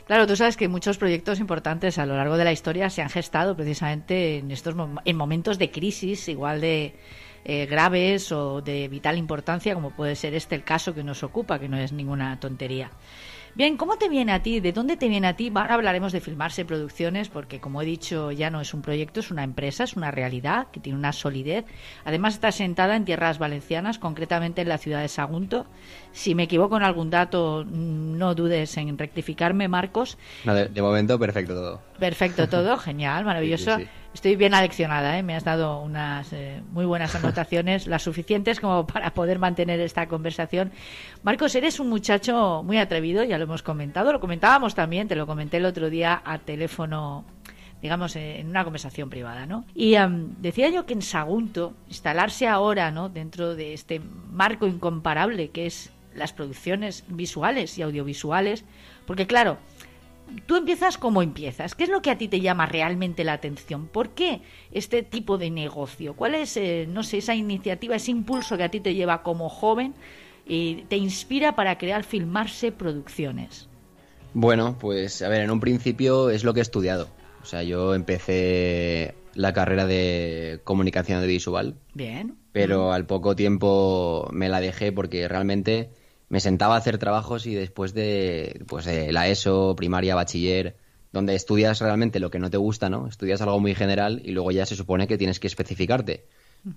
[0.06, 3.08] Claro, tú sabes que muchos proyectos importantes a lo largo de la historia se han
[3.08, 6.94] gestado precisamente en estos en momentos de crisis, igual de
[7.44, 11.58] eh, graves o de vital importancia, como puede ser este el caso que nos ocupa,
[11.58, 12.90] que no es ninguna tontería.
[13.56, 14.58] Bien, ¿cómo te viene a ti?
[14.58, 15.52] ¿De dónde te viene a ti?
[15.54, 19.30] Ahora hablaremos de Filmarse Producciones, porque como he dicho, ya no es un proyecto, es
[19.30, 21.64] una empresa, es una realidad que tiene una solidez.
[22.04, 25.66] Además está sentada en tierras valencianas, concretamente en la ciudad de Sagunto.
[26.10, 30.18] Si me equivoco en algún dato, no dudes en rectificarme, Marcos.
[30.44, 31.80] de, momento, perfecto todo.
[32.00, 33.78] Perfecto todo, genial, maravilloso.
[34.14, 35.24] Estoy bien aleccionada, ¿eh?
[35.24, 40.06] me has dado unas eh, muy buenas anotaciones, las suficientes como para poder mantener esta
[40.06, 40.70] conversación.
[41.24, 45.26] Marcos, eres un muchacho muy atrevido, ya lo hemos comentado, lo comentábamos también, te lo
[45.26, 47.24] comenté el otro día a teléfono
[47.82, 49.66] digamos, eh, en una conversación privada, ¿no?
[49.74, 49.96] Y
[50.38, 54.00] decía yo que en Sagunto, instalarse ahora, ¿no?, dentro de este
[54.30, 58.64] marco incomparable que es las producciones visuales y audiovisuales,
[59.06, 59.58] porque claro,
[60.46, 61.74] tú empiezas como empiezas.
[61.74, 63.86] ¿Qué es lo que a ti te llama realmente la atención?
[63.86, 66.14] ¿Por qué este tipo de negocio?
[66.14, 69.48] ¿Cuál es, eh, no sé, esa iniciativa, ese impulso que a ti te lleva como
[69.48, 69.94] joven
[70.46, 73.68] y te inspira para crear Filmarse Producciones?
[74.34, 77.08] Bueno, pues a ver, en un principio es lo que he estudiado.
[77.42, 81.76] O sea, yo empecé la carrera de comunicación audiovisual.
[81.94, 82.36] Bien.
[82.52, 85.90] Pero al poco tiempo me la dejé porque realmente
[86.34, 90.76] me sentaba a hacer trabajos y después de, pues, de la ESO, primaria, bachiller,
[91.12, 93.06] donde estudias realmente lo que no te gusta, ¿no?
[93.06, 96.26] Estudias algo muy general y luego ya se supone que tienes que especificarte.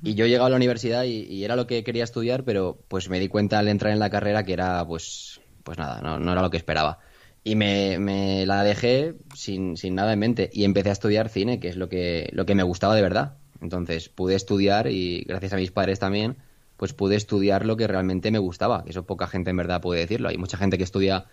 [0.03, 3.19] Y yo llegué a la universidad y, era lo que quería estudiar, pero pues me
[3.19, 6.51] di cuenta al entrar en la carrera que era, pues, pues nada, no, era lo
[6.51, 6.99] que esperaba.
[7.43, 11.59] Y me, me la dejé sin, sin, nada en mente y empecé a estudiar cine,
[11.59, 13.37] que es lo que, lo que me gustaba de verdad.
[13.59, 16.37] Entonces pude estudiar y gracias a mis padres también
[16.77, 18.83] pues pude estudiar lo que realmente me gustaba.
[18.87, 20.29] Eso poca gente en verdad puede decirlo.
[20.29, 21.25] Hay mucha gente que estudia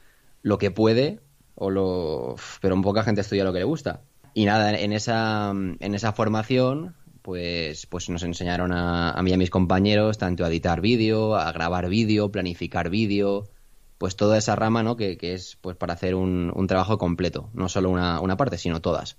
[0.42, 1.20] lo que puede,
[1.54, 2.36] o lo...
[2.60, 4.02] pero poca gente estudia lo que le gusta.
[4.32, 9.34] Y nada, en esa, en esa formación, pues, pues nos enseñaron a, a mí y
[9.34, 13.48] a mis compañeros tanto a editar vídeo, a grabar vídeo, planificar vídeo,
[13.98, 14.96] pues toda esa rama, ¿no?
[14.96, 18.58] Que, que es pues para hacer un, un trabajo completo, no solo una, una parte,
[18.58, 19.16] sino todas.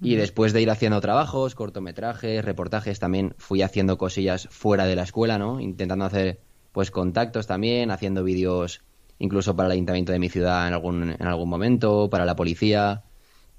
[0.00, 5.04] Y después de ir haciendo trabajos, cortometrajes, reportajes, también fui haciendo cosillas fuera de la
[5.04, 5.60] escuela, ¿no?
[5.60, 6.40] Intentando hacer
[6.72, 8.82] pues contactos también, haciendo vídeos
[9.18, 13.04] incluso para el ayuntamiento de mi ciudad en algún, en algún momento, para la policía.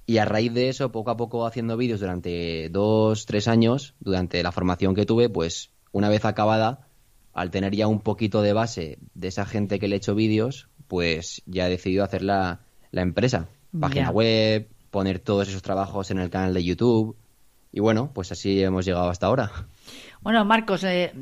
[0.05, 4.43] Y a raíz de eso, poco a poco haciendo vídeos durante dos, tres años, durante
[4.43, 6.87] la formación que tuve, pues una vez acabada,
[7.33, 10.69] al tener ya un poquito de base de esa gente que le he hecho vídeos,
[10.87, 13.49] pues ya he decidido hacer la, la empresa.
[13.77, 17.17] Página web, poner todos esos trabajos en el canal de YouTube.
[17.73, 19.51] Y bueno, pues así hemos llegado hasta ahora.
[20.21, 21.13] Bueno, Marcos, eh,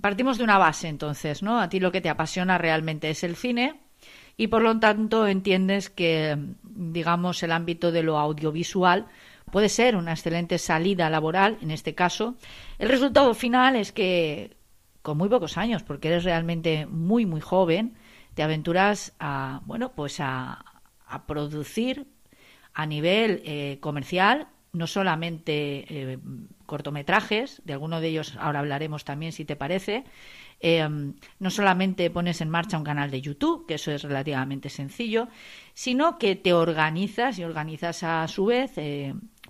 [0.00, 1.60] partimos de una base entonces, ¿no?
[1.60, 3.82] A ti lo que te apasiona realmente es el cine
[4.36, 9.06] y por lo tanto entiendes que, digamos, el ámbito de lo audiovisual
[9.52, 12.34] puede ser una excelente salida laboral, en este caso.
[12.80, 14.56] El resultado final es que,
[15.02, 17.94] con muy pocos años, porque eres realmente muy, muy joven,
[18.34, 20.64] te aventuras a, bueno, pues a,
[21.06, 22.08] a producir
[22.74, 26.18] a nivel eh, comercial, no solamente eh,
[26.66, 30.04] cortometrajes, de alguno de ellos ahora hablaremos también si te parece,
[30.60, 30.88] eh,
[31.38, 35.28] no solamente pones en marcha un canal de YouTube, que eso es relativamente sencillo,
[35.74, 38.72] sino que te organizas y organizas a su vez,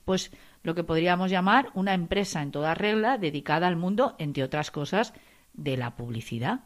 [0.05, 0.31] pues
[0.63, 5.13] lo que podríamos llamar una empresa en toda regla dedicada al mundo, entre otras cosas,
[5.53, 6.61] de la publicidad.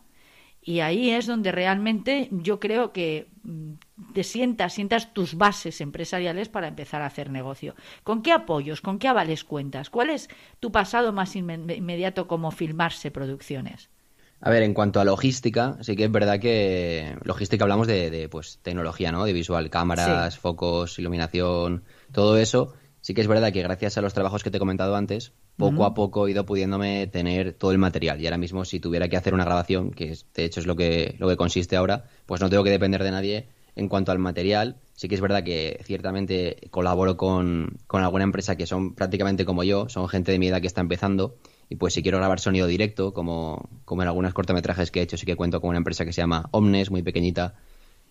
[0.67, 3.73] Y ahí es donde realmente yo creo que mm,
[4.15, 7.75] te sientas, sientas tus bases empresariales para empezar a hacer negocio.
[8.03, 9.91] ¿Con qué apoyos, con qué avales cuentas?
[9.91, 10.29] ¿Cuál es
[10.61, 13.91] tu pasado más inmediato como filmarse producciones?
[14.41, 18.59] A ver, en cuanto a logística, sí que es verdad que logística hablamos de, pues
[18.63, 19.25] tecnología, ¿no?
[19.25, 22.75] De visual, cámaras, focos, iluminación, todo eso.
[23.03, 25.85] Sí que es verdad que gracias a los trabajos que te he comentado antes, poco
[25.85, 28.21] a poco he ido pudiéndome tener todo el material.
[28.21, 31.15] Y ahora mismo, si tuviera que hacer una grabación, que de hecho es lo que,
[31.19, 34.77] lo que consiste ahora, pues no tengo que depender de nadie en cuanto al material.
[34.95, 39.65] Sí que es verdad que ciertamente colaboro con, con alguna empresa que son prácticamente como
[39.65, 41.37] yo, son gente de mi edad que está empezando.
[41.69, 45.17] Y pues si quiero grabar sonido directo, como, como en algunos cortometrajes que he hecho,
[45.17, 47.55] sí que cuento con una empresa que se llama Omnes, muy pequeñita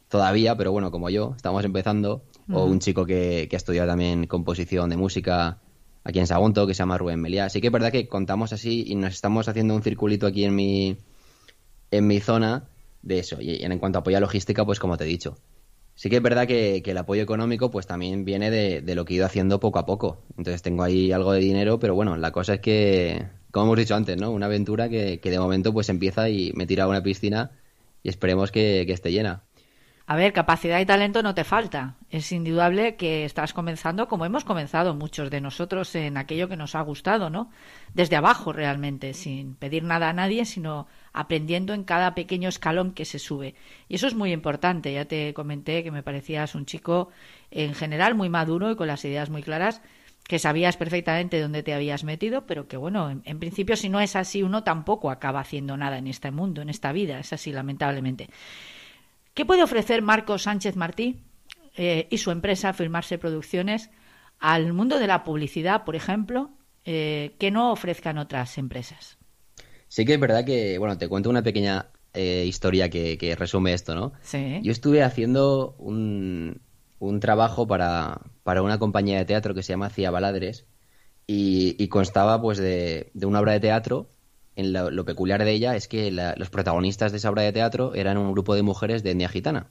[0.09, 2.23] todavía, pero bueno, como yo, estamos empezando.
[2.51, 5.59] O un chico que, que ha estudiado también composición de música
[6.03, 7.49] aquí en Sagunto, que se llama Rubén Meliá.
[7.49, 10.55] Sí que es verdad que contamos así y nos estamos haciendo un circulito aquí en
[10.55, 10.97] mi,
[11.91, 12.69] en mi zona
[13.01, 13.41] de eso.
[13.41, 15.37] Y en cuanto a apoyo a logística, pues como te he dicho.
[15.95, 19.17] Sí que es verdad que, el apoyo económico pues también viene de, lo que he
[19.17, 20.23] ido haciendo poco a poco.
[20.37, 23.95] Entonces tengo ahí algo de dinero, pero bueno, la cosa es que, como hemos dicho
[23.95, 24.31] antes, ¿no?
[24.31, 27.51] Una aventura que, de momento pues empieza y me tira a una piscina
[28.01, 29.43] y esperemos que, que esté llena.
[30.13, 31.95] A ver, capacidad y talento no te falta.
[32.11, 36.75] Es indudable que estás comenzando como hemos comenzado muchos de nosotros en aquello que nos
[36.75, 37.49] ha gustado, ¿no?
[37.95, 43.05] Desde abajo realmente, sin pedir nada a nadie, sino aprendiendo en cada pequeño escalón que
[43.05, 43.55] se sube.
[43.89, 44.93] Y eso es muy importante.
[44.93, 47.09] Ya te comenté que me parecías un chico
[47.49, 49.81] en general muy maduro y con las ideas muy claras
[50.27, 54.15] que sabías perfectamente dónde te habías metido, pero que bueno, en, principio si no es
[54.15, 58.29] así, uno tampoco acaba haciendo nada en este mundo, en esta vida, es así lamentablemente.
[59.33, 61.23] ¿Qué puede ofrecer Marcos Sánchez Martí
[61.75, 63.89] eh, y su empresa Filmarse Producciones
[64.39, 66.51] al mundo de la publicidad, por ejemplo,
[66.85, 69.17] eh, que no ofrezcan otras empresas.
[69.87, 73.95] Sí que es verdad que, bueno, te cuento una pequeña eh, historia que, resume esto,
[73.95, 74.11] ¿no?
[74.21, 74.59] Sí.
[74.61, 76.61] Yo estuve haciendo un,
[76.99, 80.65] un trabajo para, para, una compañía de teatro que se llama Cia Baladres
[81.25, 84.09] y, constaba pues de, de, una obra de teatro.
[84.55, 88.17] En lo, peculiar de ella es que los protagonistas de esa obra de teatro eran
[88.17, 89.67] un grupo de mujeres de etnia gitana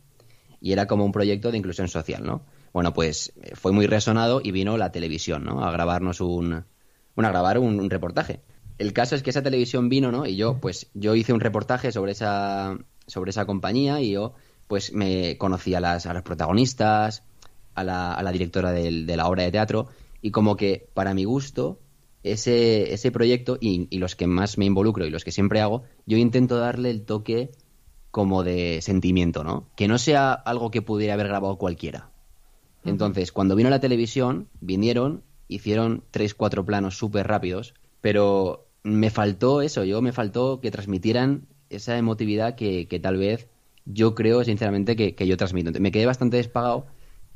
[0.61, 2.43] y era como un proyecto de inclusión social, ¿no?
[2.73, 5.65] Bueno, pues eh, fue muy resonado y vino la televisión, ¿no?
[5.65, 6.65] A grabarnos un,
[7.15, 8.41] bueno, a grabar un reportaje
[8.83, 10.27] el caso es que esa televisión vino, ¿no?
[10.27, 14.35] Y yo, pues, yo hice un reportaje sobre esa, sobre esa compañía y yo,
[14.67, 17.23] pues, me conocí a las, a las protagonistas,
[17.75, 19.89] a la, a la directora de la obra de teatro
[20.21, 21.79] y como que, para mi gusto,
[22.23, 25.83] ese, ese proyecto y, y, los que más me involucro y los que siempre hago,
[26.07, 27.51] yo intento darle el toque
[28.11, 29.69] como de sentimiento, ¿no?
[29.77, 32.11] Que no sea algo que pudiera haber grabado cualquiera.
[32.85, 39.63] Entonces, cuando vino la televisión, vinieron, hicieron tres, cuatro planos súper rápidos pero me faltó
[39.63, 43.49] eso, yo me faltó que transmitieran esa emotividad que, tal vez
[43.87, 45.73] yo creo sinceramente que, yo transmito.
[45.81, 46.87] Me quedé bastante despagado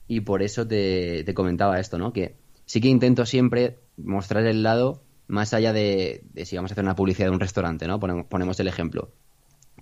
[0.07, 2.13] y por eso te, comentaba esto, ¿no?
[2.13, 2.35] Que
[2.67, 6.95] sí que intento siempre mostrar el lado más allá de, si vamos a hacer una
[6.95, 7.99] publicidad de un restaurante, ¿no?
[7.99, 9.11] Ponemos, el ejemplo.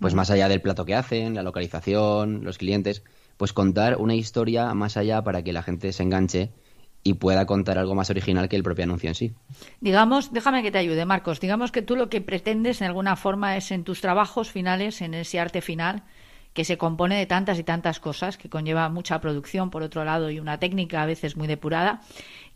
[0.00, 3.04] Pues más allá del plato que hacen, la localización, los clientes,
[3.36, 6.50] pues contar una historia más allá para que la gente se enganche
[7.02, 9.34] y pueda contar algo más original que el propio anuncio en sí.
[9.80, 11.38] Digamos, déjame que te ayude, Marcos.
[11.38, 15.12] Digamos que tú lo que pretendes en alguna forma es en tus trabajos finales, en
[15.12, 16.04] ese arte final,
[16.54, 20.30] que se compone de tantas y tantas cosas, que conlleva mucha producción, por otro lado,
[20.30, 22.00] y una técnica a veces muy depurada,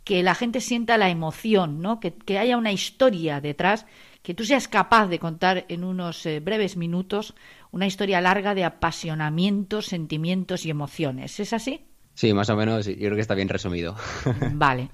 [0.05, 2.01] que la gente sienta la emoción, ¿no?
[2.01, 3.85] que, haya una historia detrás,
[4.23, 7.35] que tú seas capaz de contar en unos eh, breves minutos
[7.71, 11.39] una historia larga de apasionamientos, sentimientos y emociones.
[11.41, 11.85] ¿Es así?
[12.15, 13.97] Sí, más o menos, yo creo que está bien resumido.
[14.53, 14.91] Vale.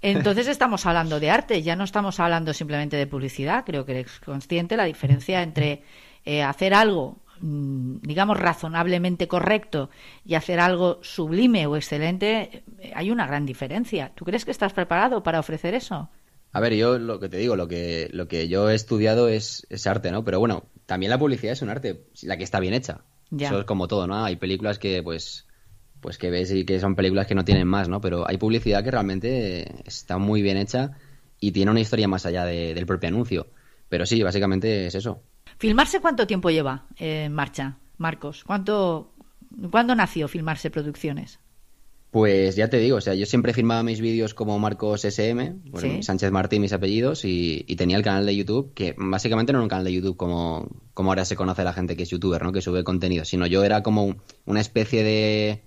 [0.00, 3.64] Entonces estamos hablando de arte, ya no estamos hablando simplemente de publicidad.
[3.64, 5.82] Creo que eres consciente la diferencia entre
[6.24, 9.90] eh, hacer algo, digamos, razonablemente correcto
[10.24, 12.64] y hacer algo sublime o excelente.
[12.78, 14.12] Eh, hay una gran diferencia.
[14.14, 16.08] ¿Tú crees que estás preparado para ofrecer eso?
[16.52, 19.66] A ver, yo lo que te digo, lo que, lo que yo he estudiado es,
[19.86, 20.24] arte, ¿no?
[20.24, 23.02] Pero bueno, también la publicidad es un arte, la que está bien hecha.
[23.36, 24.24] Eso es como todo, ¿no?
[24.24, 25.46] Hay películas que, pues,
[26.00, 28.00] pues que ves y que son películas que no tienen más, ¿no?
[28.00, 30.92] Pero hay publicidad que realmente está muy bien hecha
[31.40, 33.48] y tiene una historia más allá del propio anuncio.
[33.88, 35.20] Pero sí, básicamente es eso.
[35.58, 38.44] ¿Filmarse cuánto tiempo lleva en marcha, Marcos?
[38.44, 39.12] ¿Cuánto,
[39.70, 41.38] ¿Cuándo nació Filmarse Producciones?
[42.14, 45.56] Pues ya te digo, o sea, yo siempre filmaba mis vídeos como Marcos SM,
[46.00, 49.68] Sánchez Martín mis apellidos, y, tenía el canal de YouTube, que básicamente no era un
[49.68, 52.52] canal de YouTube como, como ahora se conoce la gente que es youtuber, ¿no?
[52.52, 54.14] Que sube contenido, sino yo era como
[54.46, 55.62] una especie de,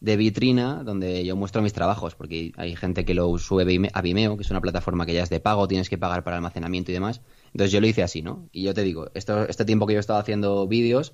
[0.00, 4.36] de vitrina donde yo muestro mis trabajos, porque hay gente que lo sube a Vimeo,
[4.36, 6.94] que es una plataforma que ya es de pago, tienes que pagar para almacenamiento y
[6.94, 7.20] demás.
[7.52, 8.48] Entonces yo lo hice así, ¿no?
[8.50, 11.12] Y yo te digo, esto, este tiempo que yo he estado haciendo vídeos,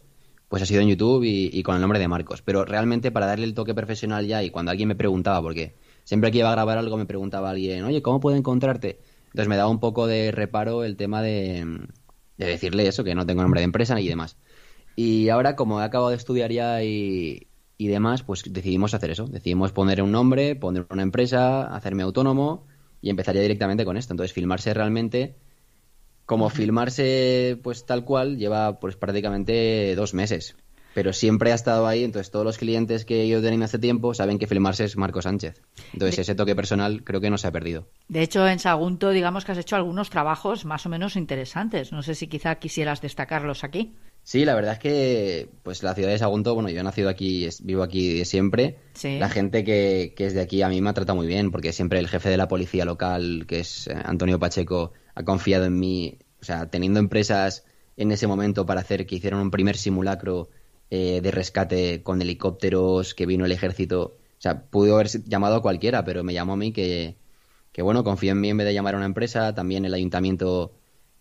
[0.49, 2.43] pues ha sido en YouTube y, con el nombre de Marcos.
[2.43, 6.31] Pero realmente para darle el toque profesional ya, y cuando alguien me preguntaba, porque siempre
[6.31, 9.01] que iba a grabar algo me preguntaba alguien, oye, ¿cómo puedo encontrarte?
[9.27, 11.89] Entonces me daba un poco de reparo el tema de,
[12.39, 14.37] de decirle eso, que no tengo nombre de empresa y demás.
[14.95, 19.27] Y ahora, como he acabado de estudiar ya y, y demás, pues decidimos hacer eso.
[19.27, 22.67] Decidimos poner un nombre, poner una empresa, hacerme autónomo
[23.03, 24.13] y empezaría directamente con esto.
[24.13, 25.37] Entonces, filmarse realmente,
[26.25, 30.57] como filmarse pues tal cual, lleva pues prácticamente dos meses.
[30.95, 34.39] Pero siempre ha estado ahí, entonces todos los clientes que yo tenía hace tiempo saben
[34.39, 35.61] que filmarse es Marco Sánchez.
[35.93, 37.87] Entonces ese toque personal creo que no se ha perdido.
[38.09, 41.93] De hecho, en Sagunto, digamos que has hecho algunos trabajos más o menos interesantes.
[41.93, 43.95] No sé si quizá quisieras destacarlos aquí.
[44.27, 47.49] Sí, la verdad es que pues la ciudad de Sagunto, bueno, yo he nacido aquí,
[47.63, 48.77] vivo aquí siempre.
[49.05, 51.73] La gente que, que, es de aquí a mí me ha tratado muy bien, porque
[51.73, 55.79] siempre el jefe de la policía local, que es eh, Antonio Pacheco, ha confiado en
[55.79, 56.19] mí.
[56.41, 60.49] O sea, teniendo empresas en ese momento para hacer que hicieron un primer simulacro
[60.91, 64.17] eh, de rescate con helicópteros, que vino el ejército.
[64.39, 67.17] O sea, pudo haber llamado a cualquiera, pero me llamó a mí que,
[67.71, 69.55] que bueno, confío en mí en vez de llamar a una empresa.
[69.55, 70.76] También el ayuntamiento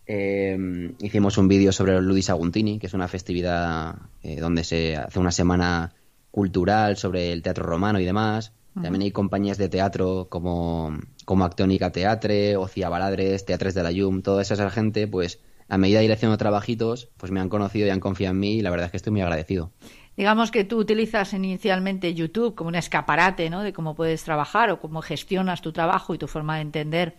[0.08, 4.96] eh, hicimos un vídeo sobre los Ludis Aguntini, que es una festividad eh, donde se
[4.96, 5.94] hace una semana
[6.32, 8.54] cultural sobre el teatro romano y demás.
[8.74, 14.22] También hay compañías de teatro como, como Actónica Teatre, Ocia Baladres, Teatres de la Yum,
[14.22, 15.40] toda esa gente, pues
[15.70, 18.56] a medida de ir haciendo trabajitos, pues me han conocido y han confiado en mí
[18.56, 19.72] y la verdad es que estoy muy agradecido.
[20.18, 23.64] Digamos que tú utilizas inicialmente YouTube como un escaparate, ¿no?
[23.64, 27.16] De cómo puedes trabajar o cómo gestionas tu trabajo y tu forma de entender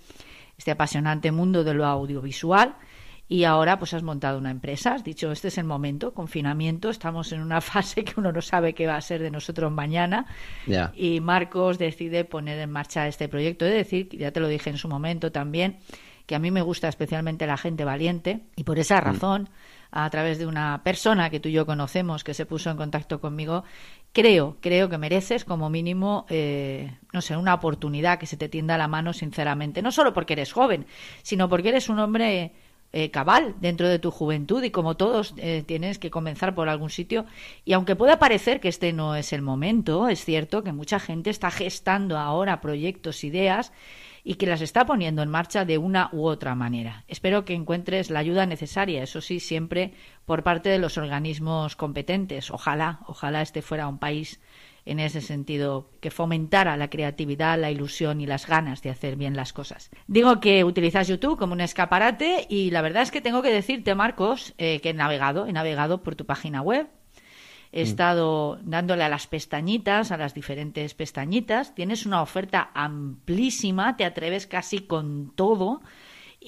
[0.56, 2.76] este apasionante mundo de lo audiovisual
[3.28, 7.32] y ahora pues has montado una empresa, has dicho, este es el momento, confinamiento, estamos
[7.32, 10.26] en una fase que uno no sabe qué va a ser de nosotros mañana
[10.94, 13.64] y Marcos decide poner en marcha este proyecto.
[13.64, 15.78] Es decir, ya te lo dije en su momento también,
[16.26, 19.04] que a mí me gusta especialmente la gente valiente y por esa mm.
[19.04, 19.48] razón,
[19.90, 23.20] a través de una persona que tú y yo conocemos que se puso en contacto
[23.20, 23.64] conmigo,
[24.16, 28.78] creo, creo que mereces como mínimo, eh, no sé, una oportunidad que se te tienda
[28.78, 30.86] la mano sinceramente, no solo porque eres joven,
[31.22, 32.52] sino porque eres un hombre
[32.94, 36.88] eh, cabal dentro de tu juventud y como todos eh, tienes que comenzar por algún
[36.88, 37.26] sitio.
[37.66, 41.28] Y aunque pueda parecer que este no es el momento, es cierto que mucha gente
[41.28, 43.70] está gestando ahora proyectos, ideas
[44.28, 47.04] y que las está poniendo en marcha de una u otra manera.
[47.06, 49.92] Espero que encuentres la ayuda necesaria, eso sí, siempre
[50.24, 52.50] por parte de los organismos competentes.
[52.50, 54.40] Ojalá, ojalá este fuera un país
[54.84, 59.36] en ese sentido, que fomentara la creatividad, la ilusión y las ganas de hacer bien
[59.36, 59.90] las cosas.
[60.08, 63.94] Digo que utilizas YouTube como un escaparate y la verdad es que tengo que decirte,
[63.94, 66.88] Marcos, eh, que he navegado, he navegado por tu página web,
[67.72, 67.86] he mm.
[67.86, 71.74] estado dándole a las pestañitas, a las diferentes pestañitas.
[71.74, 75.80] Tienes una oferta amplísima, te atreves casi con todo.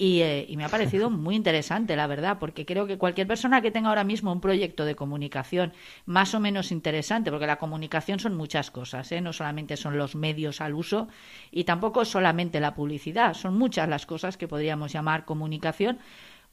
[0.01, 3.69] Eh, y, me ha parecido muy interesante, la verdad, porque creo que cualquier persona que
[3.69, 5.73] tenga ahora mismo un proyecto de comunicación
[6.05, 9.19] más o menos interesante, porque la comunicación son muchas cosas, ¿eh?
[9.19, 11.09] no solamente son los medios al uso
[11.51, 15.99] y tampoco solamente la publicidad, son muchas las cosas que podríamos llamar comunicación,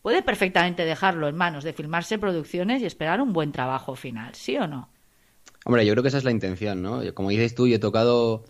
[0.06, 4.56] puede perfectamente dejarlo en manos de filmarse producciones y esperar un buen trabajo final, ¿sí
[4.56, 4.88] o no?
[5.64, 7.02] Hombre, yo creo que esa es la intención, ¿no?
[7.12, 8.44] Como dices tú, yo he tocado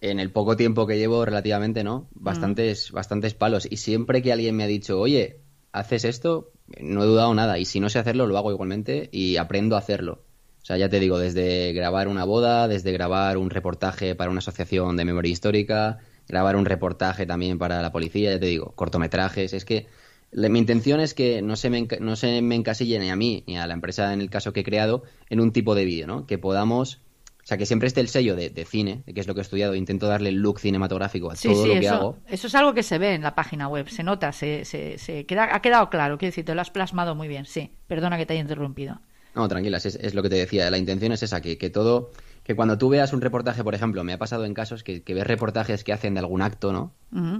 [0.00, 2.06] en el poco tiempo que llevo relativamente, ¿no?
[2.14, 2.22] Mm.
[2.22, 3.66] Bastantes, bastantes palos.
[3.68, 5.40] Y siempre que alguien me ha dicho, oye,
[5.72, 6.52] ¿haces esto?
[6.80, 7.58] No he dudado nada.
[7.58, 10.22] Y si no sé hacerlo, lo hago igualmente y aprendo a hacerlo.
[10.62, 14.38] O sea, ya te digo, desde grabar una boda, desde grabar un reportaje para una
[14.38, 19.52] asociación de memoria histórica, grabar un reportaje también para la policía, ya te digo, cortometrajes.
[19.52, 19.88] Es que
[20.32, 23.58] mi intención es que no se, me, no se me encasille ni a mí ni
[23.58, 26.26] a la empresa en el caso que he creado en un tipo de vídeo, ¿no?
[26.26, 27.00] Que podamos
[27.42, 29.74] o sea, que siempre esté el sello de, cine, que es lo que he estudiado.
[29.74, 32.18] Intento darle el look cinematográfico a todo lo que hago.
[32.28, 35.52] Eso es algo que se ve en la página web, se nota, se, se, queda,
[35.52, 36.18] ha quedado claro.
[36.18, 37.44] Quiero decir, te lo has plasmado muy bien.
[37.44, 39.00] Sí, perdona que te haya interrumpido.
[39.34, 40.70] No, tranquila, es, lo que te decía.
[40.70, 42.12] La intención es esa, que, que todo.
[42.44, 45.26] Que cuando tú veas un reportaje, por ejemplo, me ha pasado en casos que, ves
[45.26, 46.92] reportajes que hacen de algún acto, ¿no?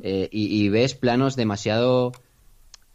[0.02, 2.12] Eh, y, y ves planos demasiado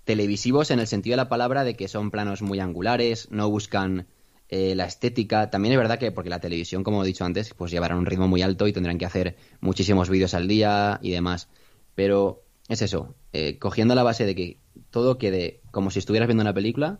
[0.08, 4.08] televisivos en el sentido de la palabra de que son planos muy angulares, no buscan
[4.48, 5.50] eh, la estética.
[5.52, 8.28] También es verdad que, porque la televisión, como he dicho antes, pues llevarán un ritmo
[8.28, 11.50] muy alto y tendrán que hacer muchísimos vídeos al día y demás.
[11.94, 14.58] Pero es eso, eh, cogiendo la base de que
[14.92, 17.00] todo quede como si estuvieras viendo una película,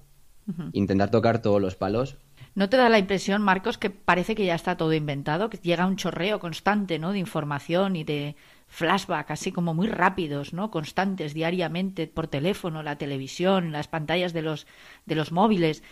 [0.74, 2.18] intentar tocar todos los palos.
[2.56, 5.86] ¿No te da la impresión, Marcos, que parece que ya está todo inventado, que llega
[5.86, 7.12] un chorreo constante, ¿no?
[7.12, 8.36] De información y de
[8.68, 10.72] flashback, así como muy rápidos, ¿no?
[10.72, 14.68] Constantes diariamente por teléfono, la televisión, las pantallas de los
[15.06, 15.84] de los móviles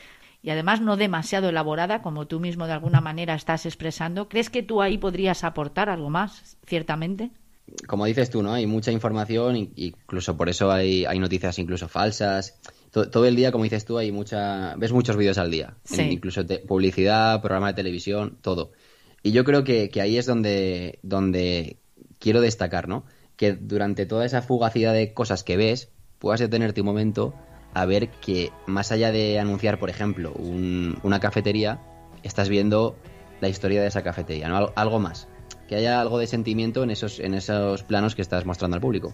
[0.46, 4.62] y además no demasiado elaborada, como tú mismo de alguna manera estás expresando, ¿crees que
[4.62, 7.32] tú ahí podrías aportar algo más, ciertamente?
[7.88, 8.54] Como dices tú, ¿no?
[8.54, 12.60] Hay mucha información, incluso por eso hay, hay noticias incluso falsas.
[12.92, 17.42] Todo, el día, como dices tú, hay mucha, ves muchos vídeos al día, incluso publicidad,
[17.42, 18.72] programa de televisión, todo.
[19.24, 21.78] Y yo creo que, que ahí es donde, donde
[22.26, 23.06] quiero destacar, ¿no?
[23.36, 27.36] Que durante toda esa fugacidad de cosas que ves, puedas detenerte un momento
[27.76, 31.82] a ver que más allá de anunciar, por ejemplo, una cafetería,
[32.24, 32.96] estás viendo
[33.42, 34.72] la historia de esa cafetería, ¿no?
[34.76, 35.28] Algo más.
[35.68, 39.14] Que haya algo de sentimiento en esos, en esos planos que estás mostrando al público.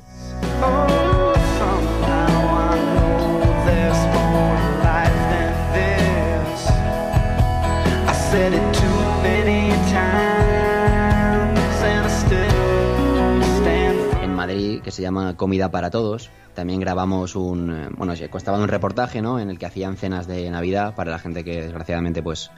[14.82, 16.30] Que se llama Comida para Todos.
[16.54, 19.39] También grabamos un, eh, bueno, costaba un reportaje, ¿no?
[19.39, 22.52] En el que hacían cenas de Navidad para la gente que desgraciadamente pues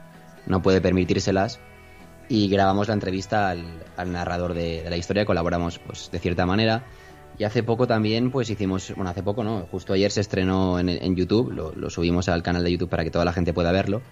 [0.46, 1.60] no puede permitírselas.
[2.28, 6.84] Y grabamos la entrevista al, narrador de, la historia, colaboramos pues de cierta manera.
[7.38, 11.16] Y hace poco también pues hicimos, bueno, hace poco no, justo ayer se estrenó en,
[11.16, 14.02] YouTube, lo, lo subimos al canal de YouTube para que toda la gente pueda verlo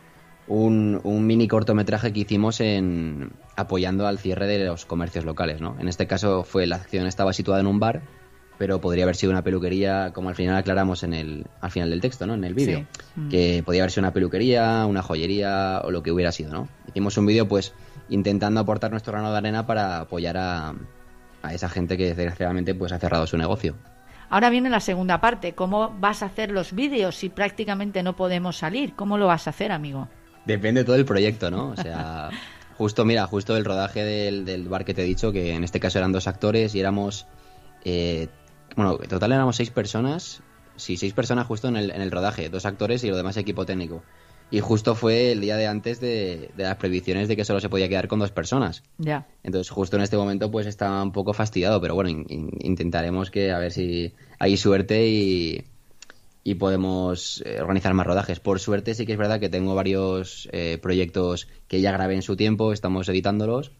[0.48, 5.76] un, mini cortometraje que hicimos en apoyando al cierre de los comercios locales, ¿no?
[5.78, 8.02] En este caso fue la acción estaba situada en un bar,
[8.58, 12.00] pero podría haber sido una peluquería, como al final aclaramos en el al final del
[12.00, 12.34] texto, ¿no?
[12.34, 13.28] En el vídeo, mm.
[13.28, 16.68] que podía haber sido una peluquería, una joyería o lo que hubiera sido, ¿no?
[16.88, 17.74] Hicimos un vídeo, pues,
[18.08, 20.74] intentando aportar nuestro grano de arena para apoyar a,
[21.42, 23.74] a esa gente que desgraciadamente pues ha cerrado su negocio.
[24.28, 28.56] Ahora viene la segunda parte, ¿cómo vas a hacer los vídeos si prácticamente no podemos
[28.56, 28.94] salir?
[28.94, 30.08] ¿Cómo lo vas a hacer, amigo?
[30.44, 31.68] Depende todo el proyecto, ¿no?
[31.70, 32.30] O sea,
[32.76, 35.98] justo, mira, justo el rodaje del, bar que te he dicho, que en este caso
[35.98, 37.26] eran dos actores y éramos.
[37.84, 38.28] Eh,
[38.76, 40.42] bueno, en total éramos seis personas.
[40.76, 43.66] sí, seis personas justo en el, en el rodaje, dos actores y lo demás equipo
[43.66, 44.02] técnico.
[44.52, 47.88] Y justo fue el día de antes de, las previsiones de que solo se podía
[47.88, 48.82] quedar con dos personas.
[48.98, 49.26] Ya.
[49.42, 53.58] Entonces, justo en este momento, pues estaba un poco fastidiado, pero bueno, intentaremos que a
[53.58, 55.64] ver si hay suerte y,
[56.44, 58.40] y podemos eh, organizar más rodajes.
[58.40, 62.22] Por suerte, sí que es verdad que tengo varios eh, proyectos que ya grabé en
[62.22, 63.72] su tiempo, estamos editándolos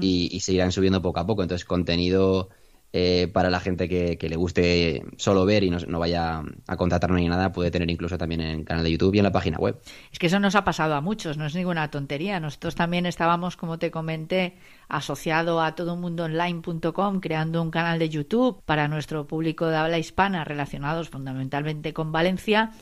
[0.00, 1.42] y, y seguirán subiendo poco a poco.
[1.42, 2.48] Entonces, contenido
[2.92, 7.28] eh, para la gente que, le guste solo ver y no, vaya a contratarnos ni
[7.28, 9.78] nada, puede tener incluso también en el canal de YouTube y en la página web.
[10.12, 12.40] Es que eso nos ha pasado a muchos, no es ninguna tontería.
[12.40, 14.56] Nosotros también estábamos, como te comenté,
[14.88, 21.10] asociado a todomundoonline.com, creando un canal de YouTube para nuestro público de habla hispana relacionados
[21.10, 22.72] fundamentalmente con Valencia.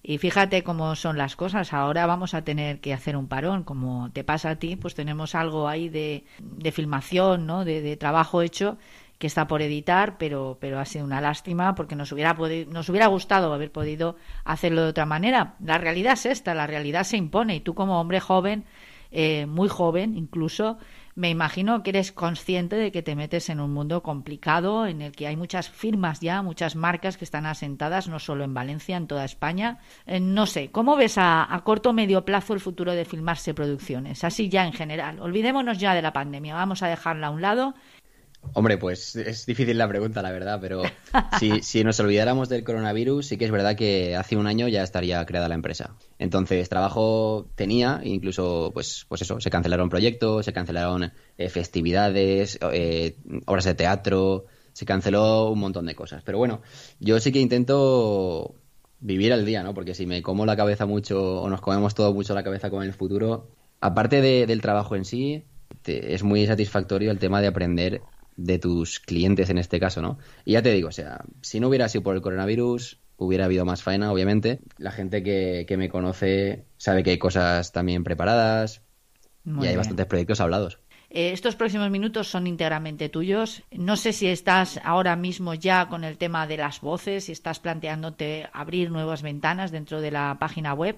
[0.00, 1.72] Y fíjate cómo son las cosas.
[1.72, 3.64] Ahora vamos a tener que hacer un parón.
[3.64, 6.22] Como te pasa a ti, pues tenemos algo ahí de,
[6.70, 7.64] filmación, ¿no?
[7.64, 8.78] de trabajo hecho
[9.18, 12.34] que está por editar, pero, pero ha sido una lástima porque nos hubiera,
[12.68, 15.54] nos hubiera gustado haber podido hacerlo de otra manera.
[15.60, 18.64] La realidad es esta, la realidad se impone y tú como hombre joven,
[19.10, 20.78] eh, muy joven incluso,
[21.16, 25.12] me imagino que eres consciente de que te metes en un mundo complicado en el
[25.12, 29.06] que hay muchas firmas ya, muchas marcas que están asentadas no solo en Valencia, en
[29.06, 29.78] toda España.
[30.04, 33.54] Eh, no sé, ¿cómo ves a, a corto o medio plazo el futuro de filmarse
[33.54, 34.24] producciones?
[34.24, 35.18] Así ya en general.
[35.18, 37.74] Olvidémonos ya de la pandemia, vamos a dejarla a un lado
[38.54, 40.82] Hombre, pues es difícil la pregunta, la verdad, pero
[41.38, 44.82] si, si, nos olvidáramos del coronavirus, sí que es verdad que hace un año ya
[44.82, 45.96] estaría creada la empresa.
[46.18, 53.16] Entonces, trabajo tenía, incluso, pues, pues eso, se cancelaron proyectos, se cancelaron eh, festividades, eh,
[53.46, 56.22] obras de teatro, se canceló un montón de cosas.
[56.24, 56.60] Pero bueno,
[57.00, 58.54] yo sí que intento
[59.00, 59.74] vivir al día, ¿no?
[59.74, 62.82] Porque si me como la cabeza mucho, o nos comemos todo mucho la cabeza con
[62.82, 63.48] el futuro,
[63.80, 65.44] aparte del trabajo en sí,
[65.84, 68.02] es muy satisfactorio el tema de aprender
[68.36, 70.18] de tus clientes en este caso, ¿no?
[70.44, 73.64] Y ya te digo, o sea, si no hubiera sido por el coronavirus, hubiera habido
[73.64, 74.60] más faena, obviamente.
[74.78, 78.82] La gente que, que me conoce sabe que hay cosas también preparadas
[79.44, 80.78] y hay bastantes proyectos hablados.
[81.08, 83.62] Eh, estos próximos minutos son íntegramente tuyos.
[83.70, 87.60] No sé si estás ahora mismo ya con el tema de las voces, si estás
[87.60, 90.96] planteándote abrir nuevas ventanas dentro de la página web.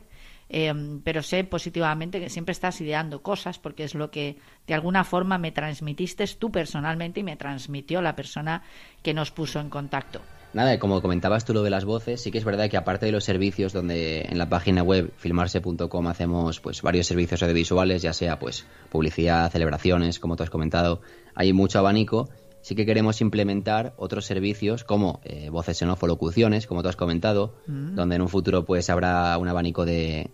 [0.51, 5.05] Em, pero sé positivamente que siempre estás ideando cosas porque es lo que de alguna
[5.05, 8.63] forma me transmitiste tú personalmente y me transmitió la persona
[9.03, 10.21] que nos puso en contacto.
[10.55, 13.13] Nada, como comentabas tú lo de las voces, sí que es verdad que aparte de
[13.13, 18.39] los servicios donde en la página web filmarse.com hacemos pues varios servicios audiovisuales, ya sea
[18.39, 21.03] pues publicidad, celebraciones, como tú has comentado,
[21.35, 22.31] hay mucho abanico
[22.61, 26.89] sí que queremos implementar otros servicios como eh, voces en off o locuciones, como tú
[26.89, 27.95] has comentado, mm.
[27.95, 30.31] donde en un futuro pues habrá un abanico de,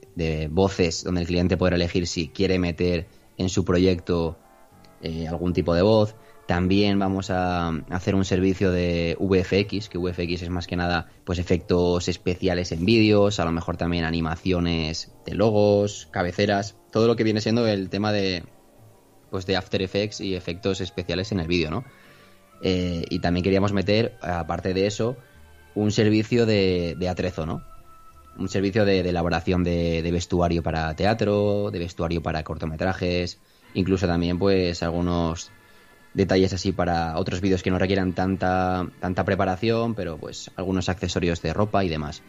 [0.50, 3.06] voces donde el cliente podrá elegir si quiere meter
[3.36, 4.38] en su proyecto
[5.02, 6.16] eh, algún tipo de voz.
[6.46, 11.38] También vamos a hacer un servicio de VFX, que VFX es más que nada pues
[11.38, 17.24] efectos especiales en vídeos, a lo mejor también animaciones de logos, cabeceras, todo lo que
[17.24, 18.44] viene siendo el tema de
[19.30, 21.84] pues de After Effects y efectos especiales en el vídeo, ¿no?
[22.66, 25.18] Eh, y también queríamos meter, aparte de eso,
[25.74, 27.60] un servicio de, atrezo, ¿no?
[28.38, 33.38] Un servicio de, elaboración de, vestuario para teatro, de vestuario para cortometrajes,
[33.74, 35.50] incluso también pues algunos
[36.14, 41.42] detalles así para otros vídeos que no requieran tanta, tanta preparación, pero pues algunos accesorios
[41.42, 42.22] de ropa y demás.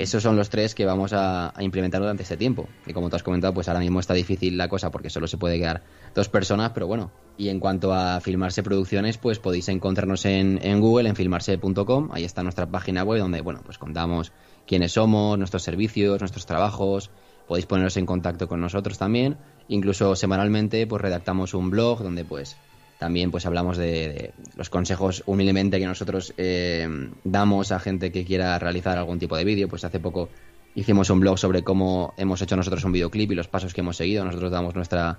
[0.00, 2.66] Esos son los tres que vamos a, implementar durante este tiempo.
[2.86, 5.36] Y como tú has comentado, pues ahora mismo está difícil la cosa porque solo se
[5.36, 5.82] puede quedar
[6.14, 7.10] dos personas, pero bueno.
[7.36, 12.08] Y en cuanto a Filmarse Producciones, pues podéis encontrarnos en, Google, en filmarse.com.
[12.12, 14.32] Ahí está nuestra página web donde, bueno, pues contamos
[14.66, 17.10] quiénes somos, nuestros servicios, nuestros trabajos.
[17.46, 19.36] Podéis poneros en contacto con nosotros también.
[19.68, 22.56] Incluso semanalmente, pues redactamos un blog donde, pues,
[23.00, 26.86] también pues hablamos de, los consejos humildemente que nosotros eh,
[27.24, 29.68] damos a gente que quiera realizar algún tipo de vídeo.
[29.68, 30.28] Pues hace poco
[30.74, 33.96] hicimos un blog sobre cómo hemos hecho nosotros un videoclip y los pasos que hemos
[33.96, 34.22] seguido.
[34.22, 35.18] Nosotros damos nuestra,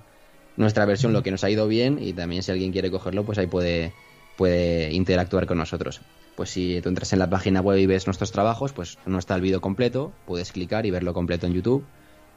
[0.56, 3.38] nuestra versión, lo que nos ha ido bien y también si alguien quiere cogerlo, pues
[3.38, 3.92] ahí puede,
[4.36, 6.02] puede interactuar con nosotros.
[6.36, 9.34] Pues si tú entras en la página web y ves nuestros trabajos, pues no está
[9.34, 11.84] el vídeo completo, puedes clicar y verlo completo en YouTube.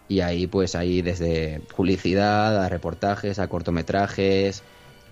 [0.07, 4.63] Y ahí pues ahí desde publicidad a reportajes, a cortometrajes,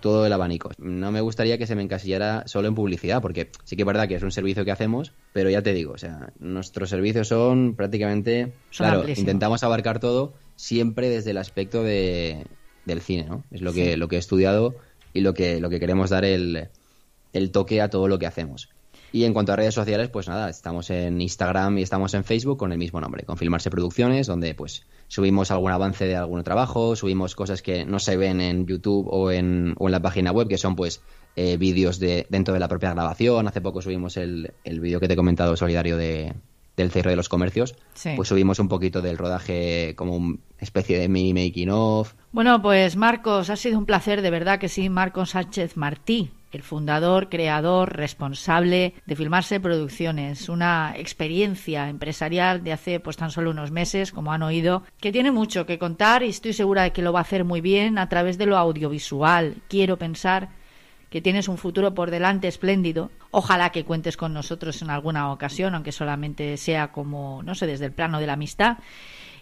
[0.04, 0.70] todo el abanico.
[0.80, 4.06] No me gustaría que se me encasillara solo en publicidad, porque sí que es verdad
[4.06, 7.74] que es un servicio que hacemos, pero ya te digo, o sea, nuestros servicios son
[7.78, 12.46] prácticamente, claro, intentamos abarcar todo siempre desde el aspecto de,
[12.84, 13.46] del cine, ¿no?
[13.50, 14.76] Es lo que lo que he estudiado
[15.14, 16.68] y lo que lo que queremos dar el,
[17.32, 18.68] el toque a todo lo que hacemos.
[19.14, 22.58] Y en cuanto a redes sociales, pues nada, estamos en Instagram y estamos en Facebook
[22.58, 26.96] con el mismo nombre, con Filmarse Producciones, donde pues subimos algún avance de algún trabajo,
[26.96, 30.48] subimos cosas que no se ven en YouTube o en, o en la página web,
[30.48, 31.04] que son pues
[31.36, 33.48] eh, vídeos de, dentro de la propia grabación.
[33.48, 36.34] Hace poco subimos el, el vídeo que te he comentado solidario de,
[36.76, 37.76] del cierre de los comercios,
[38.16, 42.16] pues subimos un poquito del rodaje como una especie de mini making of.
[42.32, 46.62] Bueno, pues Marcos, ha sido un placer, de verdad que sí, Marcos Sánchez Martí, el
[46.62, 53.72] fundador, creador, responsable de Filmarse Producciones, una experiencia empresarial de hace pues tan solo unos
[53.72, 57.12] meses, como han oído, que tiene mucho que contar y estoy segura de que lo
[57.12, 59.56] va a hacer muy bien a través de lo audiovisual.
[59.68, 60.50] Quiero pensar
[61.10, 63.10] que tienes un futuro por delante espléndido.
[63.32, 67.86] Ojalá que cuentes con nosotros en alguna ocasión, aunque solamente sea como, no sé, desde
[67.86, 68.78] el plano de la amistad.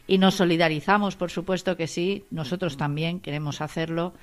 [0.08, 4.14] Y nos solidarizamos, por supuesto que sí, nosotros también queremos hacerlo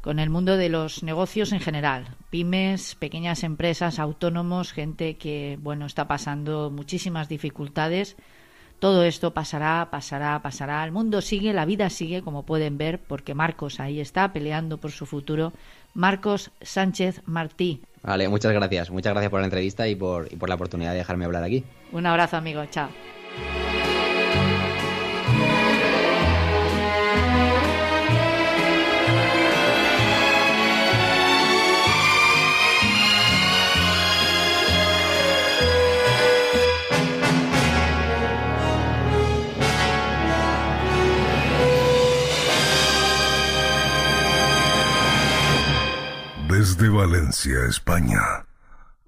[0.00, 5.86] con el mundo de los negocios en general, pymes, pequeñas empresas, autónomos, gente que, bueno,
[5.86, 8.16] está pasando muchísimas dificultades.
[8.78, 10.84] Todo esto pasará, pasará, pasará.
[10.84, 14.92] El mundo sigue, la vida sigue, como pueden ver, porque Marcos ahí está peleando por
[14.92, 15.52] su futuro
[15.94, 17.82] Marcos Sánchez Martí.
[18.02, 18.90] Vale, muchas gracias.
[18.90, 21.64] Muchas gracias por la entrevista y por, y por la oportunidad de dejarme hablar aquí.
[21.90, 22.64] Un abrazo, amigo.
[22.66, 22.88] Chao.
[46.78, 48.20] Desde Valencia, España.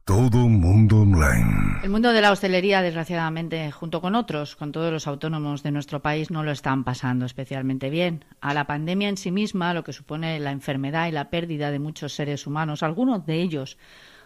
[0.04, 1.78] Todo mundo online.
[1.84, 6.02] El mundo de la hostelería, desgraciadamente, junto con otros, con todos los autónomos de nuestro
[6.02, 8.24] país, no lo están pasando especialmente bien.
[8.40, 11.78] A la pandemia en sí misma, lo que supone la enfermedad y la pérdida de
[11.78, 13.78] muchos seres humanos, algunos de ellos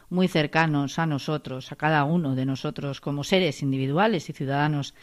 [0.09, 4.95] muy cercanos a nosotros, a cada uno de nosotros como seres individuales y ciudadanos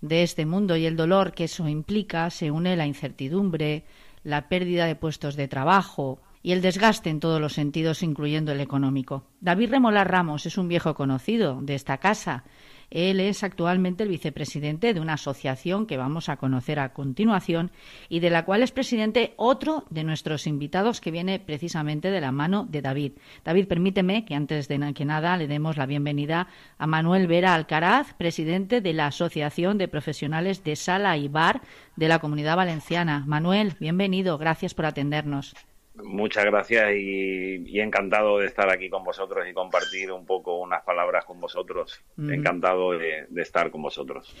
[0.00, 3.84] de este mundo y el dolor que eso implica, se une la incertidumbre,
[4.24, 8.60] la pérdida de puestos de trabajo, y el desgaste en todos los sentidos, incluyendo el
[8.60, 9.24] económico.
[9.40, 12.44] David Remolar Ramos es un viejo conocido de esta casa.
[12.90, 17.72] Él es actualmente el vicepresidente de una asociación que vamos a conocer a continuación
[18.10, 22.30] y de la cual es presidente otro de nuestros invitados que viene precisamente de la
[22.30, 23.12] mano de David.
[23.42, 28.12] David, permíteme que antes de que nada le demos la bienvenida a Manuel Vera Alcaraz,
[28.12, 31.62] presidente de la Asociación de Profesionales de Sala y Bar
[31.96, 33.24] de la Comunidad Valenciana.
[33.26, 34.36] Manuel, bienvenido.
[34.36, 35.54] Gracias por atendernos.
[36.02, 41.24] Muchas gracias y, encantado de estar aquí con vosotros y compartir un poco unas palabras
[41.24, 42.00] con vosotros.
[42.18, 44.34] Encantado de, estar con vosotros.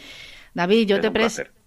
[0.52, 1.10] David, yo te,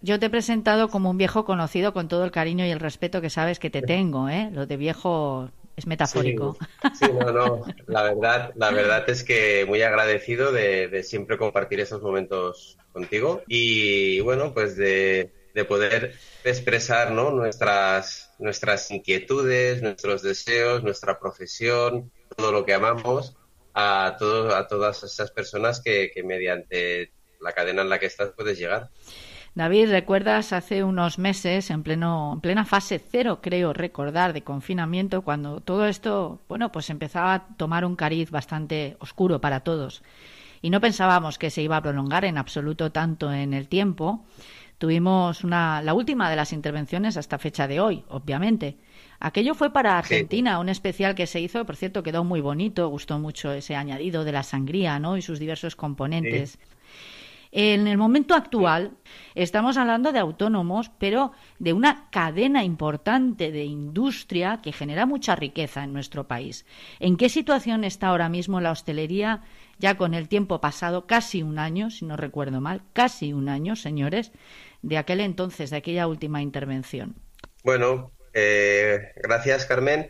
[0.02, 3.22] yo te he presentado como un viejo conocido con todo el cariño y el respeto
[3.22, 4.50] que sabes que te tengo, ¿eh?
[4.52, 6.58] Lo de viejo es metafórico.
[7.00, 7.64] Sí, no, no.
[7.86, 13.44] La verdad, la verdad es que muy agradecido de, de siempre compartir esos momentos contigo
[13.48, 16.14] y bueno, pues de, de poder
[16.44, 17.32] expresar ¿no?
[17.32, 23.36] nuestras nuestras inquietudes, nuestros deseos, nuestra profesión, todo lo que amamos
[23.74, 27.12] a, todo, a todas esas personas que, mediante
[27.42, 28.90] la cadena en la que estás puedes llegar.
[29.54, 35.24] David, ¿recuerdas hace unos meses, en, pleno, en plena fase cero, creo recordar, de confinamiento,
[35.24, 40.04] cuando todo esto, bueno, pues empezaba a tomar un cariz bastante oscuro para todos?
[40.62, 44.26] Y no pensábamos que se iba a prolongar en absoluto tanto en el tiempo.
[44.78, 48.78] Tuvimos una, la última de las intervenciones hasta fecha de hoy, obviamente.
[49.20, 53.18] Aquello fue para Argentina, un especial que se hizo, por cierto, quedó muy bonito, gustó
[53.18, 55.18] mucho ese añadido de la sangría, ¿no?
[55.18, 56.60] Y sus diversos componentes.
[57.52, 58.92] En el momento actual
[59.34, 65.84] estamos hablando de autónomos, pero de una cadena importante de industria que genera mucha riqueza
[65.84, 66.66] en nuestro país.
[67.00, 69.42] ¿En qué situación está ahora mismo la hostelería
[69.80, 73.76] ya con el tiempo pasado, casi un año, si no recuerdo mal, casi un año,
[73.76, 74.32] señores,
[74.82, 77.16] de aquel entonces, de aquella última intervención.
[77.64, 80.10] Bueno, eh, gracias Carmen.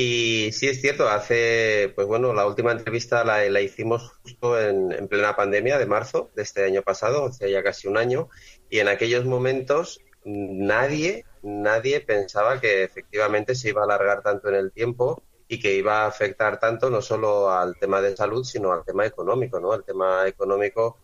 [0.00, 5.34] Y sí es cierto, hace, pues bueno, la última entrevista la, hicimos justo en, plena
[5.34, 8.28] pandemia de marzo de este año pasado, hace ya casi un año,
[8.70, 14.54] y en aquellos momentos nadie, nadie pensaba que efectivamente se iba a alargar tanto en
[14.54, 18.72] el tiempo y que iba a afectar tanto no solo al tema de salud, sino
[18.72, 19.74] al tema económico, ¿no?
[19.74, 20.98] El tema económico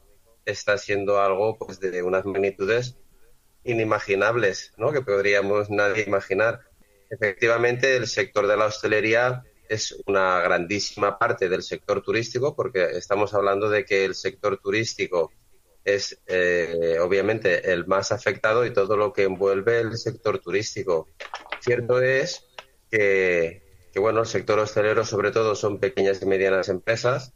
[0.44, 2.96] está siendo algo pues de unas magnitudes
[3.64, 4.92] inimaginables, ¿no?
[4.92, 6.60] Que podríamos nadie imaginar.
[7.10, 13.32] Efectivamente, el sector de la hostelería es una grandísima parte del sector turístico, porque estamos
[13.34, 15.32] hablando de que el sector turístico
[15.84, 21.08] es eh, obviamente el más afectado y todo lo que envuelve el sector turístico.
[21.60, 22.46] Cierto es
[22.90, 27.34] que, que bueno, el sector hostelero sobre todo son pequeñas y medianas empresas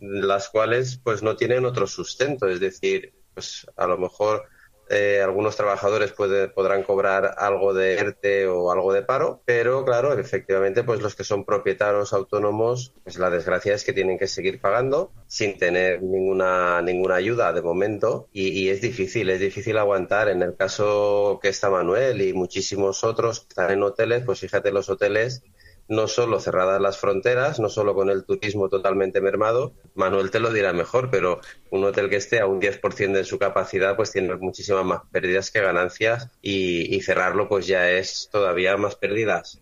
[0.00, 4.48] las cuales pues no tienen otro sustento, es decir, pues a lo mejor
[4.92, 10.82] eh, algunos trabajadores podrán cobrar algo de ERTE o algo de paro, pero claro, efectivamente,
[10.82, 15.12] pues los que son propietarios autónomos, pues la desgracia es que tienen que seguir pagando
[15.28, 20.28] sin tener ninguna, ninguna ayuda de momento y, es difícil, es difícil aguantar.
[20.28, 24.72] En el caso que está Manuel y muchísimos otros que están en hoteles, pues fíjate,
[24.72, 25.44] los hoteles
[25.90, 30.52] no solo cerradas las fronteras, no solo con el turismo totalmente mermado, Manuel te lo
[30.52, 34.36] dirá mejor, pero un hotel que esté a un 10% de su capacidad pues tiene
[34.36, 39.60] muchísimas más pérdidas que ganancias y, cerrarlo pues ya es todavía más pérdidas.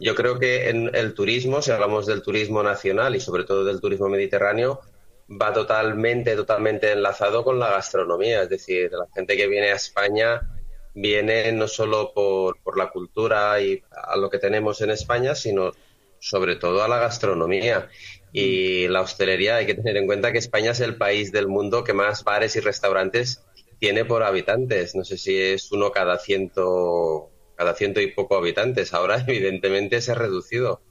[0.00, 3.80] Yo creo que en el turismo, si hablamos del turismo nacional y sobre todo del
[3.80, 4.80] turismo mediterráneo,
[5.28, 8.42] va totalmente, totalmente enlazado con la gastronomía.
[8.42, 10.57] Es decir, la gente que viene a España
[10.94, 15.72] viene no solo por, por la cultura y a lo que tenemos en España, sino
[16.20, 17.88] sobre todo a la gastronomía.
[18.32, 21.84] Y la hostelería, hay que tener en cuenta que España es el país del mundo
[21.84, 23.42] que más bares y restaurantes
[23.78, 24.94] tiene por habitantes.
[24.94, 28.92] No sé si es uno cada ciento, cada ciento y poco habitantes.
[28.92, 30.82] Ahora, evidentemente, se ha reducido.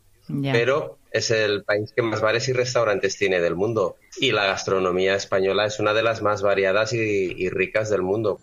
[0.51, 3.95] Pero es el país que más bares y restaurantes tiene del mundo.
[4.17, 8.41] Y la gastronomía española es una de las más variadas y ricas del mundo.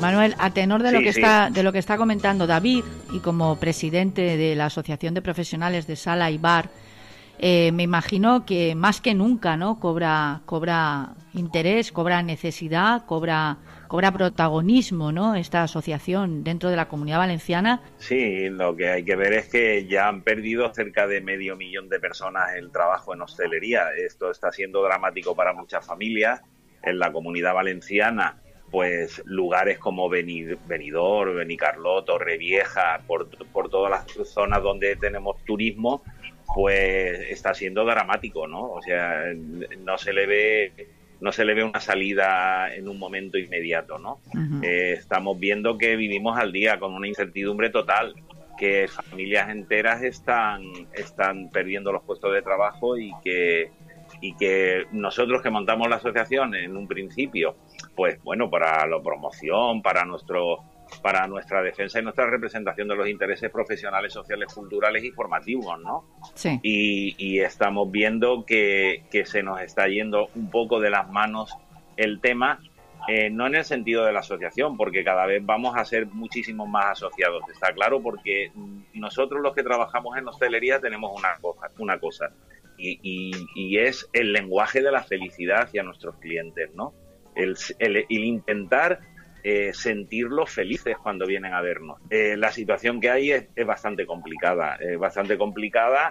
[0.00, 3.58] Manuel, a tenor de lo que está de lo que está comentando David y como
[3.58, 6.70] presidente de la Asociación de Profesionales de Sala y Bar,
[7.40, 9.80] eh, me imagino que más que nunca, ¿no?
[9.80, 15.34] Cobra cobra interés, cobra necesidad, cobra cobra protagonismo, ¿no?
[15.34, 17.80] Esta asociación dentro de la Comunidad Valenciana.
[17.98, 21.88] Sí, lo que hay que ver es que ya han perdido cerca de medio millón
[21.88, 23.88] de personas el trabajo en hostelería.
[23.96, 26.40] Esto está siendo dramático para muchas familias
[26.84, 28.36] en la Comunidad Valenciana
[28.70, 36.02] pues lugares como Benidorm, Benicarlot, Torrevieja, por, por todas las zonas donde tenemos turismo,
[36.54, 38.70] pues está siendo dramático, ¿no?
[38.72, 39.24] O sea,
[39.78, 40.72] no se le ve
[41.20, 44.20] no se le ve una salida en un momento inmediato, ¿no?
[44.62, 48.14] Eh, estamos viendo que vivimos al día con una incertidumbre total,
[48.56, 50.62] que familias enteras están
[50.92, 53.70] están perdiendo los puestos de trabajo y que
[54.20, 57.56] y que nosotros que montamos la asociación en un principio,
[57.98, 60.58] pues bueno, para la promoción, para nuestro
[61.02, 66.04] para nuestra defensa y nuestra representación de los intereses profesionales, sociales, culturales y formativos, ¿no?
[66.34, 66.60] Sí.
[66.62, 71.58] Y, estamos viendo que, que, se nos está yendo un poco de las manos
[71.96, 72.60] el tema,
[73.08, 76.68] eh, no en el sentido de la asociación, porque cada vez vamos a ser muchísimos
[76.68, 78.52] más asociados, está claro, porque
[78.94, 82.30] nosotros los que trabajamos en hostelería tenemos una cosa, una cosa
[82.78, 86.94] y, es el lenguaje de la felicidad hacia nuestros clientes, ¿no?
[87.38, 89.00] El, intentar
[89.42, 92.00] eh, sentirlos felices cuando vienen a vernos.
[92.10, 96.10] Eh, la situación que hay es, bastante complicada, es bastante complicada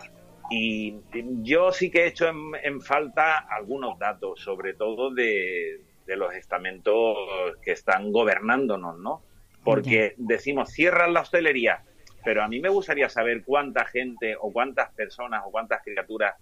[0.49, 0.95] y
[1.41, 7.17] yo sí que he hecho en, falta algunos datos, sobre todo de, los estamentos
[7.61, 9.23] que están gobernándonos, ¿no?
[9.65, 11.83] Porque decimos, cierran la hostelería,
[12.23, 16.35] pero a mí me gustaría saber cuánta gente o cuántas personas o cuántas criaturas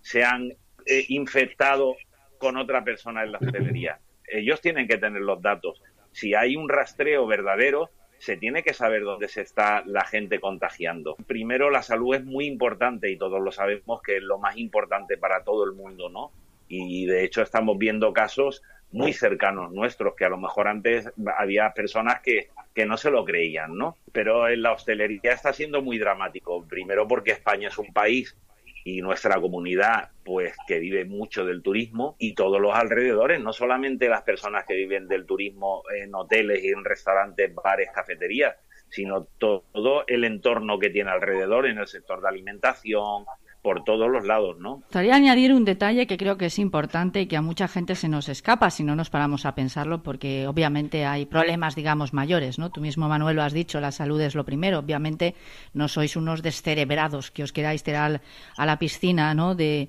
[0.00, 0.50] se han
[0.86, 1.96] eh, infectado
[2.38, 4.00] con otra persona en la hostelería.
[4.30, 5.82] Ellos tienen que tener los datos.
[6.12, 11.16] Si hay un rastreo verdadero, se tiene que saber dónde se está la gente contagiando.
[11.26, 15.16] Primero, la salud es muy importante y todos lo sabemos que es lo más importante
[15.16, 16.30] para todo el mundo, ¿no?
[16.68, 18.62] Y de hecho estamos viendo casos
[18.92, 23.24] muy cercanos nuestros, que a lo mejor antes había personas que, que no se lo
[23.24, 23.96] creían, ¿no?
[24.12, 26.64] Pero en la hostelería está siendo muy dramático.
[26.68, 28.36] Primero porque España es un país
[28.84, 34.08] y nuestra comunidad, pues que vive mucho del turismo y todos los alrededores, no solamente
[34.08, 38.56] las personas que viven del turismo en hoteles y en restaurantes, bares, cafeterías,
[38.88, 43.24] sino todo el entorno que tiene alrededor en el sector de alimentación,
[43.62, 44.76] por todos los lados, ¿no?
[44.76, 48.08] Gustaría añadir un detalle que creo que es importante y que a mucha gente se
[48.08, 52.70] nos escapa si no nos paramos a pensarlo, porque obviamente hay problemas, digamos, mayores, ¿no?
[52.70, 54.78] Tú mismo, Manuel, lo has dicho, la salud es lo primero.
[54.78, 55.34] Obviamente
[55.74, 58.22] no sois unos descerebrados que os queráis tirar
[58.56, 59.54] a la piscina, ¿no?
[59.54, 59.88] De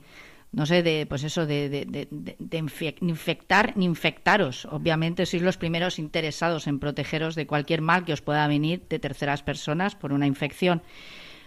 [0.51, 2.07] no sé, de, pues eso, de,
[2.51, 4.65] infectar ni infectaros.
[4.65, 8.99] Obviamente sois los primeros interesados en protegeros de cualquier mal que os pueda venir de
[8.99, 10.81] terceras personas por una infección.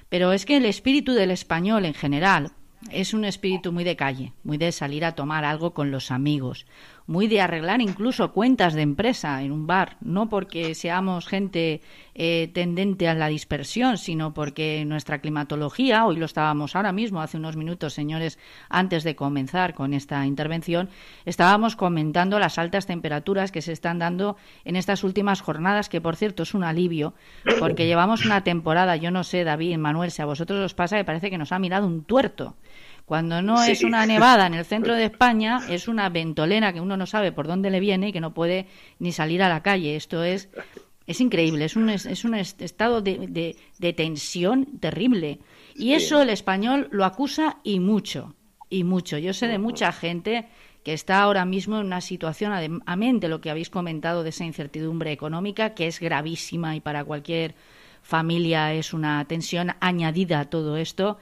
[0.09, 2.53] Pero es que el espíritu del español en general
[2.91, 6.67] es un espíritu muy de calle, muy de salir a tomar algo con los amigos,
[7.07, 11.83] muy de arreglar incluso cuentas de empresa en un bar, no porque seamos gente
[12.15, 17.37] eh, tendente a la dispersión, sino porque nuestra climatología, hoy lo estábamos ahora mismo, hace
[17.37, 18.39] unos minutos, señores,
[18.69, 20.89] antes de comenzar con esta intervención,
[21.27, 26.17] estábamos comentando las altas temperaturas que se están dando en estas últimas jornadas, que por
[26.17, 27.15] cierto es un alivio,
[27.59, 31.05] porque llevamos una temporada, yo no sé, David, Manuel, si a vosotros os pasa que
[31.05, 32.55] parece que nos ha mirado un tuerto.
[33.05, 36.97] Cuando no es una nevada en el centro de España, es una ventolera que uno
[36.97, 38.67] no sabe por dónde le viene y que no puede
[38.99, 39.97] ni salir a la calle.
[39.97, 40.49] Esto es,
[41.07, 45.41] es increíble, es un, es un estado de, de, tensión terrible.
[45.75, 48.35] Y eso el español lo acusa y mucho,
[48.71, 49.19] y mucho.
[49.19, 50.49] Yo sé de mucha gente
[50.83, 54.45] que está ahora mismo en una situación, amén de lo que habéis comentado de esa
[54.45, 57.55] incertidumbre económica, que es gravísima y para cualquier
[58.03, 61.19] familia es una tensión añadida a todo esto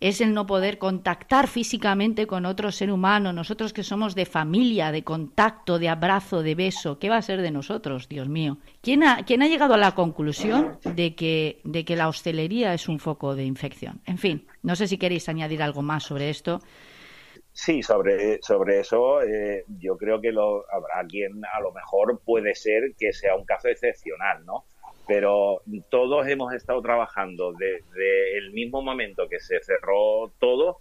[0.00, 4.92] es el no poder contactar físicamente con otro ser humano, nosotros que somos de familia,
[4.92, 8.58] de contacto, de abrazo, de beso, ¿qué va a ser de nosotros, Dios mío?
[8.80, 12.88] ¿Quién ha, quién ha llegado a la conclusión de que, de que la hostelería es
[12.88, 14.00] un foco de infección?
[14.06, 16.60] En fin, no sé si queréis añadir algo más sobre esto.
[17.52, 22.54] Sí, sobre, sobre eso eh, yo creo que lo, habrá quien a lo mejor puede
[22.54, 24.66] ser que sea un caso excepcional, ¿no?
[25.06, 30.78] Pero todos hemos estado trabajando desde el mismo momento que se cerró todo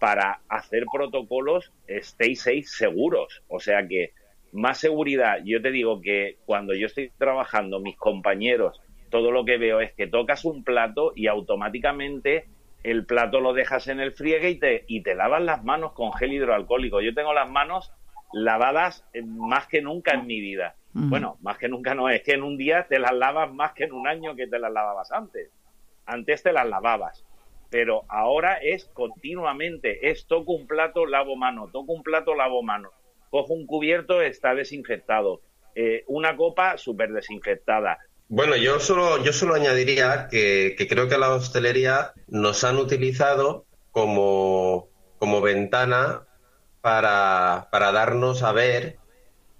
[0.00, 3.42] para hacer protocolos stay safe seguros.
[3.48, 4.12] O sea que
[4.52, 5.38] más seguridad.
[5.44, 9.92] Yo te digo que cuando yo estoy trabajando, mis compañeros, todo lo que veo es
[9.92, 12.46] que tocas un plato y automáticamente
[12.82, 16.12] el plato lo dejas en el friegue y te, y te lavas las manos con
[16.12, 17.00] gel hidroalcohólico.
[17.00, 17.92] Yo tengo las manos
[18.32, 20.76] lavadas más que nunca en mi vida.
[20.92, 23.84] Bueno, más que nunca no, es que en un día te las lavas más que
[23.84, 25.50] en un año que te las lavabas antes.
[26.06, 27.24] Antes te las lavabas,
[27.70, 32.90] pero ahora es continuamente, es toco un plato, lavo mano, toco un plato, lavo mano,
[33.30, 35.42] cojo un cubierto, está desinfectado,
[35.74, 37.98] eh, una copa súper desinfectada.
[38.28, 43.66] Bueno, yo solo, yo solo añadiría que, que, creo que la hostelería nos han utilizado
[43.90, 46.26] como, como ventana
[46.80, 48.98] para, para darnos a ver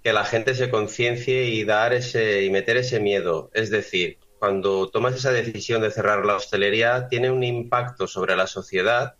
[0.03, 3.49] que la gente se conciencie y dar ese y meter ese miedo.
[3.53, 8.47] Es decir, cuando tomas esa decisión de cerrar la hostelería, tiene un impacto sobre la
[8.47, 9.15] sociedad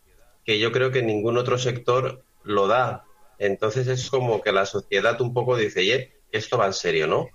[0.46, 3.04] que yo creo que ningún otro sector lo da.
[3.38, 7.30] Entonces es como que la sociedad un poco dice, oye, esto va en serio, ¿no?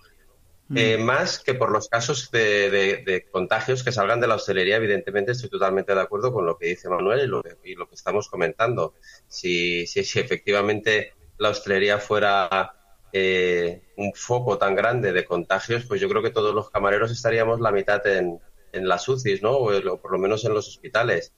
[0.68, 0.78] Mm.
[0.78, 5.51] Eh, más que por los casos de, contagios que salgan de la hostelería, evidentemente estoy
[5.51, 8.28] totalmente de acuerdo con lo que dice Manuel y lo que, y lo que estamos
[8.28, 8.95] comentando.
[9.28, 12.84] Si, si, si efectivamente la hostelería fuera
[13.16, 17.60] eh, un foco tan grande de contagios, pues yo creo que todos los camareros estaríamos
[17.60, 18.40] la mitad en,
[18.72, 19.52] en las UCIs, ¿no?
[19.52, 21.32] O, por lo menos en los hospitales.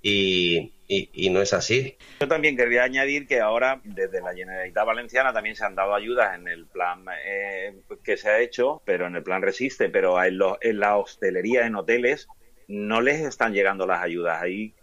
[0.00, 1.96] Y, y, no es así.
[2.20, 6.36] Yo también quería añadir que ahora desde la Generalitat Valenciana también se han dado ayudas
[6.36, 7.74] en el plan eh,
[8.04, 11.74] que se ha hecho, pero en el plan Resiste, pero en, en la hostelería, en
[11.74, 12.28] hoteles,
[12.68, 14.40] no les están llegando las ayudas.
[14.40, 14.74] Hay,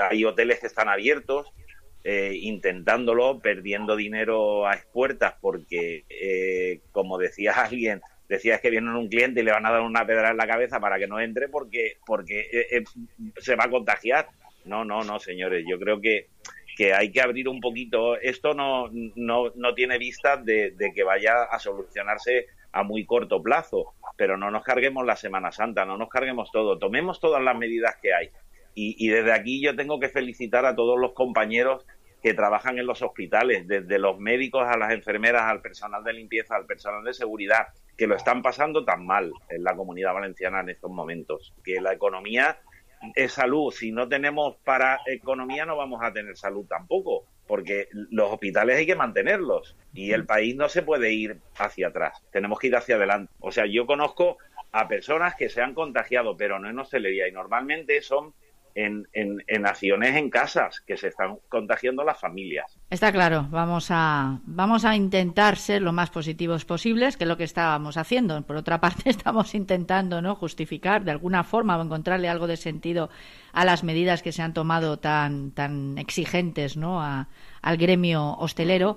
[0.00, 1.52] hay hoteles que están abiertos,
[2.04, 9.08] eh, intentándolo, perdiendo dinero a expuertas, porque, eh, como decía alguien, decías que viene un
[9.08, 11.48] cliente y le van a dar una pedra en la cabeza para que no entre
[11.48, 12.84] porque, porque eh,
[13.38, 14.28] se va a contagiar.
[14.64, 16.28] No, no, no, señores, yo creo que,
[16.76, 18.18] que hay que abrir un poquito.
[18.18, 23.94] Esto no, no, no tiene vista de, que vaya a solucionarse a muy corto plazo,
[24.16, 27.96] pero no nos carguemos la Semana Santa, no nos carguemos todo, tomemos todas las medidas
[28.00, 28.30] que hay.
[28.74, 31.86] Y, desde aquí yo tengo que felicitar a todos los compañeros
[32.22, 36.56] que trabajan en los hospitales, desde los médicos a las enfermeras, al personal de limpieza,
[36.56, 37.66] al personal de seguridad,
[37.96, 41.52] que lo están pasando tan mal en la comunidad valenciana en estos momentos.
[41.64, 42.58] Que la economía
[43.14, 43.72] es salud.
[43.72, 48.86] Si no tenemos para economía, no vamos a tener salud tampoco, porque los hospitales hay
[48.86, 52.22] que mantenerlos y el país no se puede ir hacia atrás.
[52.30, 53.32] Tenemos que ir hacia adelante.
[53.40, 54.38] O sea, yo conozco
[54.70, 58.32] a personas que se han contagiado, pero no en hostelería, y normalmente son
[58.74, 62.78] en, en, en, acciones en casas que se están contagiando las familias.
[62.90, 67.36] Está claro, vamos a, vamos a intentar ser lo más positivos posibles, que es lo
[67.36, 68.40] que estábamos haciendo.
[68.42, 70.34] Por otra parte, estamos intentando ¿no?
[70.34, 73.10] justificar de alguna forma o encontrarle algo de sentido
[73.52, 77.02] a las medidas que se han tomado tan, tan exigentes ¿no?
[77.02, 78.96] al gremio hostelero.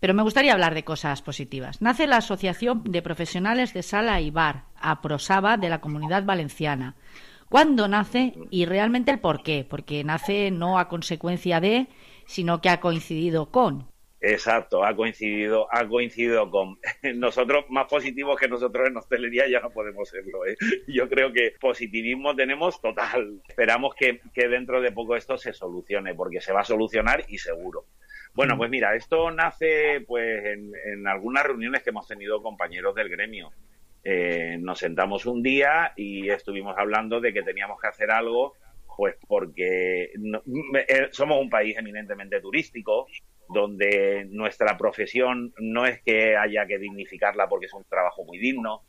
[0.00, 1.80] Pero me gustaría hablar de cosas positivas.
[1.80, 6.96] Nace la Asociación de Profesionales de Sala y Bar, APROSABA, de la Comunidad Valenciana
[7.52, 11.86] cuándo nace y realmente el por qué, porque nace no a consecuencia de,
[12.24, 13.86] sino que ha coincidido con.
[14.22, 16.78] Exacto, ha coincidido, ha coincidido con
[17.16, 20.46] nosotros más positivos que nosotros en hostelería ya no podemos serlo.
[20.46, 20.56] ¿eh?
[20.88, 23.42] Yo creo que positivismo tenemos total.
[23.46, 27.36] Esperamos que, que dentro de poco esto se solucione, porque se va a solucionar y
[27.36, 27.84] seguro.
[28.34, 33.52] Bueno, pues mira, esto nace pues en, algunas reuniones que hemos tenido compañeros del gremio.
[34.04, 38.54] Eh, nos sentamos un día y estuvimos hablando de que teníamos que hacer algo,
[38.96, 43.06] pues porque eh, somos un país eminentemente turístico,
[43.48, 48.82] donde nuestra profesión no es que haya que dignificarla porque es un trabajo muy digno,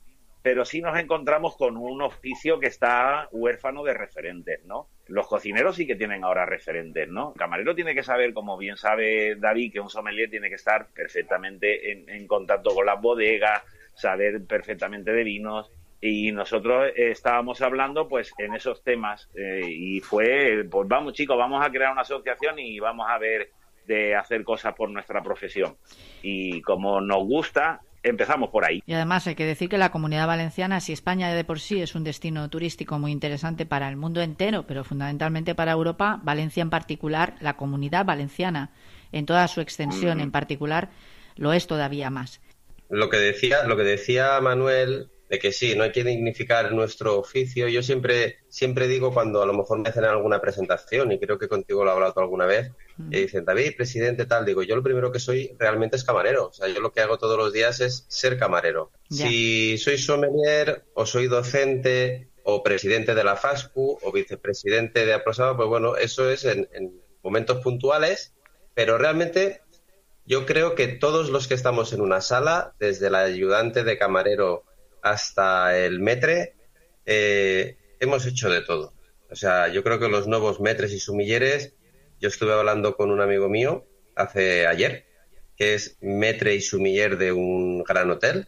[0.44, 4.90] pero sí nos encontramos con un oficio que está huérfano de referentes, ¿no?
[5.08, 7.32] Los cocineros sí que tienen ahora referentes, ¿no?
[7.34, 10.90] El camarero tiene que saber, como bien sabe David, que un sommelier tiene que estar
[10.94, 13.64] perfectamente en, contacto con las bodegas,
[13.94, 15.72] saber perfectamente de vinos,
[16.06, 21.66] y nosotros estábamos hablando pues en esos temas eh, y fue pues vamos chicos vamos
[21.66, 23.52] a crear una asociación y vamos a ver
[23.88, 25.78] de hacer cosas por nuestra profesión
[26.22, 28.84] y como nos gusta empezamos por ahí.
[28.86, 31.96] Y además hay que decir que la comunidad valenciana, si España de por sí es
[31.96, 36.70] un destino turístico muy interesante para el mundo entero, pero fundamentalmente para Europa, Valencia en
[36.70, 38.72] particular, la comunidad valenciana
[39.14, 40.90] en toda su extensión en particular,
[41.38, 42.42] lo es todavía más.
[42.94, 47.18] Lo que decía, lo que decía Manuel de que sí, no hay que dignificar nuestro
[47.18, 47.68] oficio.
[47.68, 51.48] Yo siempre, siempre digo cuando a lo mejor me hacen alguna presentación, y creo que
[51.48, 52.70] contigo lo he hablado alguna vez,
[53.10, 56.50] y dicen, David, presidente, tal, digo, yo lo primero que soy realmente es camarero.
[56.50, 58.92] O sea, yo lo que hago todos los días es ser camarero.
[59.10, 65.58] Si soy sommelier o soy docente o presidente de la FASCU o vicepresidente de Aprosaba,
[65.58, 68.36] pues bueno, eso es en, en momentos puntuales,
[68.76, 69.63] pero realmente
[70.26, 74.64] yo creo que todos los que estamos en una sala, desde el ayudante de camarero
[75.02, 76.56] hasta el metre,
[77.06, 78.94] eh, hemos hecho de todo.
[79.30, 81.74] O sea, yo creo que los nuevos metres y sumilleres,
[82.20, 85.06] yo estuve hablando con un amigo mío hace ayer,
[85.58, 88.48] que es metre y sumiller de un gran hotel,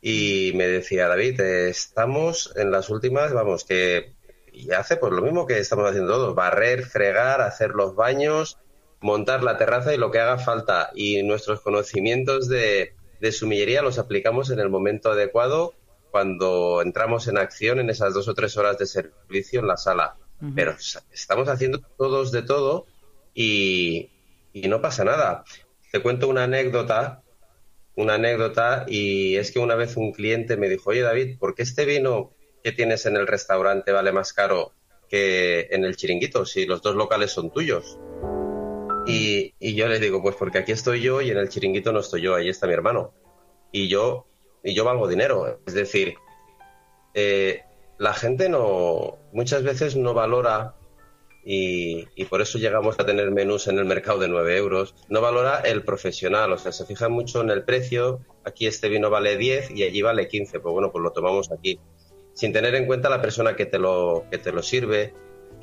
[0.00, 4.16] y me decía, David, estamos en las últimas, vamos, que
[4.56, 8.58] y hace pues lo mismo que estamos haciendo todos, barrer, fregar, hacer los baños,
[9.00, 10.90] montar la terraza y lo que haga falta.
[10.94, 15.74] Y nuestros conocimientos de, de sumillería los aplicamos en el momento adecuado
[16.10, 20.16] cuando entramos en acción en esas dos o tres horas de servicio en la sala.
[20.54, 20.76] Pero
[21.12, 22.86] estamos haciendo todos de todo
[23.34, 24.10] y,
[24.54, 25.44] no pasa nada.
[25.92, 27.22] Te cuento una anécdota,
[27.94, 31.62] una anécdota, y es que una vez un cliente me dijo, oye David, ¿por qué
[31.62, 32.32] este vino
[32.62, 34.72] que tienes en el restaurante vale más caro
[35.08, 37.98] que en el chiringuito si los dos locales son tuyos?
[39.06, 42.22] Y, yo le digo, pues porque aquí estoy yo y en el chiringuito no estoy
[42.22, 43.12] yo, ahí está mi hermano.
[43.72, 44.26] Y yo,
[44.62, 45.60] y yo valgo dinero.
[45.66, 46.14] Es decir,
[47.14, 47.62] eh,
[47.98, 50.74] la gente no, muchas veces no valora,
[51.48, 55.20] y, y, por eso llegamos a tener menús en el mercado de 9 euros, no
[55.20, 59.36] valora el profesional, o sea, se fija mucho en el precio, aquí este vino vale
[59.36, 61.78] 10 y allí vale 15, pues bueno, pues lo tomamos aquí,
[62.34, 65.14] sin tener en cuenta la persona que te lo, que te lo sirve,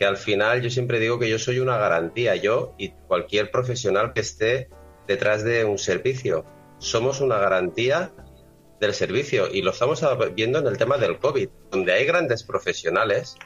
[0.04, 4.12] que al final yo siempre digo que yo soy una garantía, yo y cualquier profesional
[4.12, 4.68] que esté
[5.08, 6.44] detrás de un servicio.
[6.78, 8.12] Somos una garantía
[8.82, 10.04] del servicio y lo estamos
[10.36, 13.38] viendo en el tema del COVID, donde hay grandes profesionales,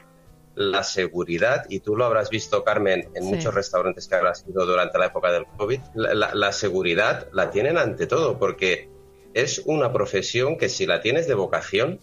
[0.56, 4.98] la seguridad, y tú lo habrás visto, Carmen, en muchos restaurantes que habrás ido durante
[4.98, 8.88] la época del COVID, la seguridad la tienen ante todo, porque
[9.32, 12.00] es una profesión que si la tienes de vocación,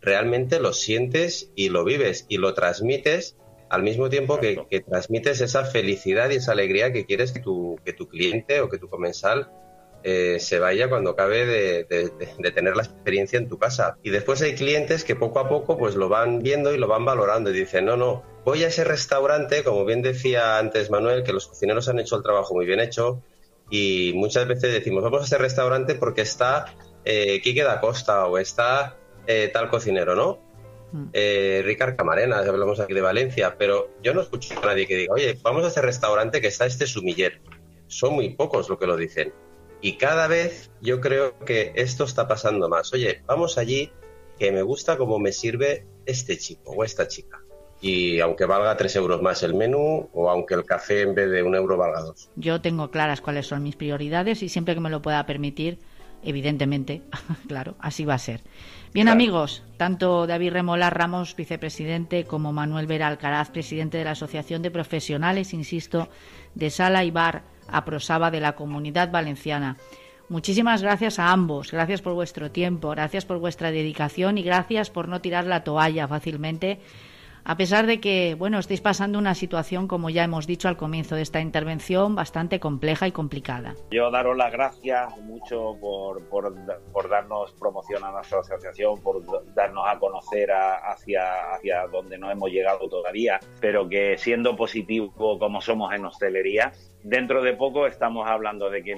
[0.00, 3.36] realmente lo sientes y lo vives y lo transmites
[3.70, 7.92] al mismo tiempo que, transmites esa felicidad y esa alegría que quieres que tu, que
[7.92, 9.50] tu cliente o que tu comensal
[10.04, 11.84] eh, se vaya cuando acabe de,
[12.54, 13.98] tener la experiencia en tu casa.
[14.02, 17.04] Y después hay clientes que poco a poco pues lo van viendo y lo van
[17.04, 21.32] valorando y dicen, no, no, voy a ese restaurante, como bien decía antes Manuel, que
[21.32, 23.22] los cocineros han hecho el trabajo muy bien hecho
[23.70, 28.38] y muchas veces decimos, vamos a ese restaurante porque está eh, Quique da Costa o
[28.38, 28.96] está
[29.26, 30.47] eh, tal cocinero, ¿no?
[30.92, 31.04] Mm.
[31.12, 35.14] eh, Ricard Camarena, hablamos aquí de Valencia, pero yo no escucho a nadie que diga,
[35.14, 37.40] oye, vamos a ese restaurante que está este sumiller.
[37.86, 39.32] Son muy pocos los que lo dicen.
[39.80, 42.92] Y cada vez yo creo que esto está pasando más.
[42.92, 43.92] Oye, vamos allí,
[44.38, 47.40] que me gusta cómo me sirve este chico o esta chica.
[47.80, 51.44] Y aunque valga tres euros más el menú, o aunque el café en vez de
[51.44, 52.28] un euro valga dos.
[52.34, 55.78] Yo tengo claras cuáles son mis prioridades y siempre que me lo pueda permitir,
[56.24, 57.02] evidentemente,
[57.46, 58.42] claro, así va a ser.
[58.94, 64.62] Bien, amigos, tanto David Remolar Ramos, vicepresidente, como Manuel Vera Alcaraz, presidente de la Asociación
[64.62, 66.08] de Profesionales, insisto,
[66.54, 69.76] de Sala y Bar a Prosaba de la Comunidad Valenciana.
[70.30, 75.06] Muchísimas gracias a ambos, gracias por vuestro tiempo, gracias por vuestra dedicación y gracias por
[75.06, 76.80] no tirar la toalla fácilmente
[77.44, 81.14] a pesar de que, bueno, estáis pasando una situación, como ya hemos dicho al comienzo
[81.14, 83.74] de esta intervención, bastante compleja y complicada.
[83.90, 86.54] Yo daros las gracias mucho por, por,
[86.92, 89.22] por darnos promoción a nuestra asociación, por
[89.54, 95.60] darnos a conocer hacia, hacia donde no hemos llegado todavía, pero que siendo positivo como
[95.60, 96.72] somos en hostelería,
[97.02, 98.96] dentro de poco estamos hablando de que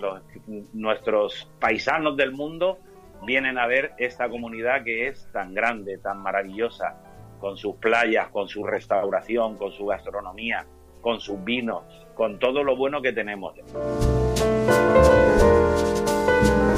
[0.73, 2.79] nuestros paisanos del mundo
[3.23, 6.97] vienen a ver esta comunidad que es tan grande, tan maravillosa,
[7.41, 10.67] con sus playas, con su restauración, con su gastronomía,
[11.01, 11.83] con sus vinos,
[12.15, 13.55] con todo lo bueno que tenemos.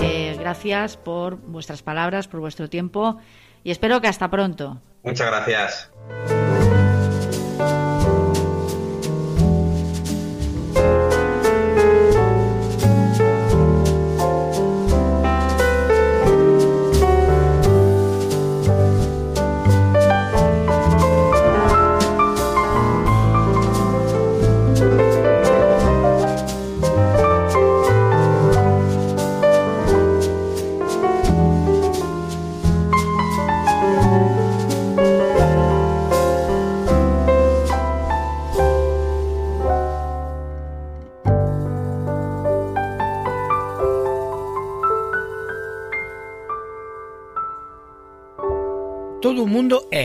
[0.01, 3.19] Eh, gracias por vuestras palabras, por vuestro tiempo
[3.65, 4.81] y espero que hasta pronto.
[5.03, 5.93] Muchas gracias.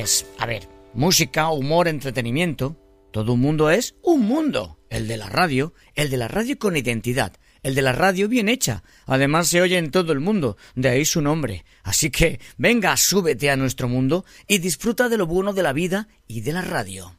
[0.07, 2.77] Un mundo es, a ver, música, humor, entretenimiento.
[3.11, 4.79] Todo un mundo es un mundo.
[4.89, 8.47] El de la radio, el de la radio con identidad, el de la radio bien
[8.47, 8.83] hecha.
[9.05, 11.65] Además se oye en todo el mundo, de ahí su nombre.
[11.83, 16.07] Así que venga, súbete a nuestro mundo y disfruta de lo bueno de la vida
[16.25, 17.16] y de la radio.